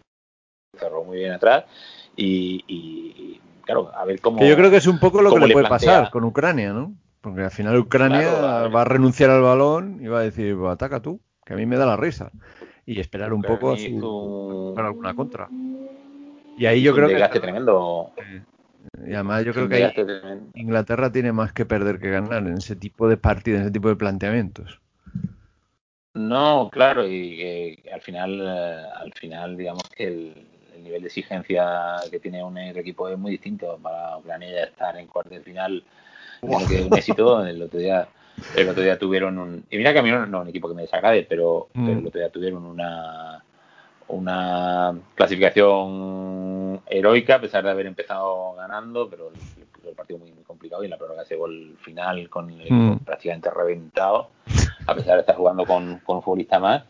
cerró 0.77 1.03
muy 1.03 1.17
bien 1.17 1.31
atrás. 1.31 1.65
Y, 2.15 3.39
claro, 3.63 3.91
a 3.93 4.05
ver 4.05 4.21
cómo. 4.21 4.39
Que 4.39 4.47
yo 4.47 4.55
creo 4.55 4.71
que 4.71 4.77
es 4.77 4.87
un 4.87 4.99
poco 4.99 5.21
lo 5.21 5.33
que 5.33 5.47
le 5.47 5.53
puede 5.53 5.67
pasar 5.67 6.09
con 6.09 6.23
Ucrania, 6.23 6.73
¿no? 6.73 6.93
Porque 7.21 7.41
al 7.41 7.51
final 7.51 7.77
Ucrania 7.77 8.67
va 8.67 8.81
a 8.81 8.85
renunciar 8.85 9.31
al 9.31 9.41
balón 9.41 9.99
y 9.99 10.07
va 10.07 10.19
a 10.19 10.23
decir, 10.23 10.55
pues 10.55 10.71
ataca 10.71 11.01
tú, 11.01 11.19
que 11.43 11.53
a 11.53 11.57
mí 11.57 11.65
me 11.65 11.77
da 11.77 11.85
la 11.85 11.97
risa. 11.97 12.31
Y 12.85 12.99
esperar 12.99 13.33
un 13.33 13.41
poco 13.41 13.73
a 13.73 13.77
su, 13.77 14.75
alguna 14.77 15.15
contra. 15.15 15.49
Y 16.57 16.65
ahí 16.67 16.83
yo 16.83 16.93
creo 16.93 17.07
que. 17.07 17.39
tremendo. 17.39 18.11
Y 19.05 19.13
además 19.13 19.43
yo 19.43 19.53
creo 19.53 19.67
que 19.67 19.91
Inglaterra 20.53 21.11
tiene 21.11 21.31
más 21.31 21.51
que 21.51 21.65
perder 21.65 21.99
que 21.99 22.11
ganar 22.11 22.45
en 22.45 22.57
ese 22.57 22.75
tipo 22.75 23.09
de 23.09 23.17
partidos, 23.17 23.57
en 23.57 23.63
ese 23.63 23.73
tipo 23.73 23.89
de 23.89 23.95
planteamientos. 23.95 24.79
No, 26.13 26.69
claro, 26.71 27.05
y 27.05 27.35
que 27.35 27.89
al 27.91 28.01
final, 28.01 28.39
eh, 28.41 28.83
al 28.95 29.11
final 29.13 29.57
digamos 29.57 29.83
que 29.89 30.07
el, 30.07 30.47
nivel 30.85 31.01
de 31.01 31.07
exigencia 31.07 31.95
que 32.09 32.19
tiene 32.19 32.43
un 32.43 32.57
equipo 32.57 33.09
es 33.09 33.17
muy 33.17 33.31
distinto 33.31 33.77
para 33.81 34.17
Ucrania 34.17 34.63
estar 34.63 34.97
en 34.97 35.07
cuartos 35.07 35.33
de 35.33 35.41
final. 35.41 35.83
que 36.67 36.79
es 36.79 36.85
un 36.85 36.97
éxito. 36.97 37.45
El 37.45 37.61
otro 37.61 37.79
día, 37.79 38.07
el 38.55 38.69
otro 38.69 38.83
día 38.83 38.97
tuvieron 38.97 39.37
un. 39.37 39.65
Y 39.69 39.77
mira 39.77 39.91
que 39.91 39.99
a 39.99 40.01
mí 40.01 40.09
no, 40.09 40.23
es 40.23 40.29
un 40.29 40.47
equipo 40.47 40.69
que 40.69 40.75
me 40.75 40.83
desagrade, 40.83 41.23
pero, 41.23 41.67
pero 41.73 41.89
el 41.89 42.01
mm. 42.01 42.07
otro 42.07 42.19
día 42.19 42.29
tuvieron 42.29 42.65
una 42.65 43.43
una 44.07 44.95
clasificación 45.15 46.81
heroica 46.87 47.35
a 47.35 47.41
pesar 47.41 47.63
de 47.63 47.71
haber 47.71 47.87
empezado 47.87 48.53
ganando, 48.55 49.09
pero 49.09 49.31
el, 49.83 49.95
partido 49.95 50.19
muy, 50.19 50.31
muy, 50.31 50.43
complicado 50.43 50.83
y 50.83 50.85
en 50.85 50.91
la 50.91 50.97
prórroga 50.97 51.23
ese 51.23 51.35
gol 51.35 51.75
final 51.79 52.29
con 52.29 52.49
el 52.49 52.71
mm. 52.71 52.99
prácticamente 52.99 53.49
reventado, 53.49 54.29
a 54.85 54.95
pesar 54.95 55.15
de 55.15 55.21
estar 55.21 55.35
jugando 55.35 55.65
con, 55.65 55.99
con 55.99 56.17
un 56.17 56.23
futbolista 56.23 56.59
más. 56.59 56.83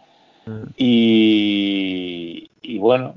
Mm. 0.45 0.63
Y, 0.77 2.49
y, 2.62 2.77
bueno, 2.77 3.15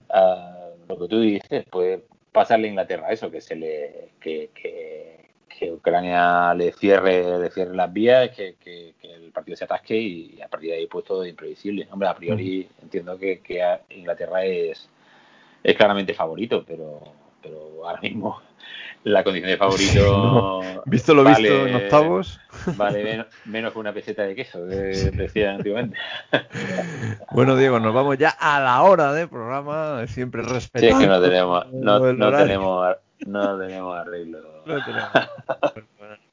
lo 0.99 1.07
que 1.07 1.15
tú 1.15 1.21
dices, 1.21 1.65
puede 1.71 2.05
pasarle 2.33 2.67
a 2.67 2.71
Inglaterra 2.71 3.11
eso, 3.11 3.31
que 3.31 3.41
se 3.41 3.57
le 3.57 4.11
que, 4.21 4.51
que, 4.55 5.31
que 5.49 5.73
Ucrania 5.73 6.55
le 6.55 6.73
cierre, 6.73 7.39
le 7.39 7.51
cierre 7.51 7.75
las 7.75 7.93
vías, 7.93 8.31
que, 8.31 8.57
que, 8.61 8.95
el 9.03 9.33
partido 9.33 9.57
se 9.57 9.65
atasque 9.65 9.97
y, 9.97 10.41
a 10.43 10.49
partir 10.49 10.71
de 10.71 10.77
ahí 10.77 10.87
pues 10.87 11.05
todo 11.05 11.25
imprevisible. 11.25 11.89
Hombre, 11.91 12.09
a 12.09 12.15
priori 12.15 12.69
entiendo 12.83 13.19
que, 13.19 13.41
que 13.41 13.63
Inglaterra 13.91 14.45
es, 14.45 14.89
es 15.63 15.77
claramente 15.77 16.15
favorito, 16.15 16.65
pero, 16.67 17.01
pero 17.43 17.87
ahora 17.87 18.01
mismo 18.01 18.41
la 19.05 19.25
condición 19.25 19.51
de 19.51 19.57
favorito. 19.57 20.83
visto 20.87 21.15
lo 21.15 21.25
visto 21.25 21.67
en 21.67 21.75
octavos. 21.75 22.41
Vale 22.77 23.27
menos, 23.45 23.73
que 23.73 23.79
una 23.79 23.93
peseta 23.93 24.23
de 24.23 24.35
queso, 24.35 24.65
decía 24.67 25.55
antiguamente. 25.55 25.97
bueno, 27.33 27.57
Diego, 27.57 27.81
nos 27.81 27.95
vamos 27.95 28.19
ya 28.19 28.31
a 28.31 28.61
la 28.61 28.83
hora 28.83 29.13
de 29.13 29.29
programa, 29.29 30.07
siempre 30.07 30.43
respetando. 30.43 30.99
Sí, 30.99 31.03
es 31.03 31.09
que 31.09 31.15
no 31.15 31.21
tenemos, 31.21 31.73
no, 31.73 32.13
no 32.13 32.37
tenemos, 32.37 32.97
no 33.27 33.59
tenemos 33.59 33.99
arreglo. 33.99 34.63
No 34.67 34.85
tenemos. 34.85 35.11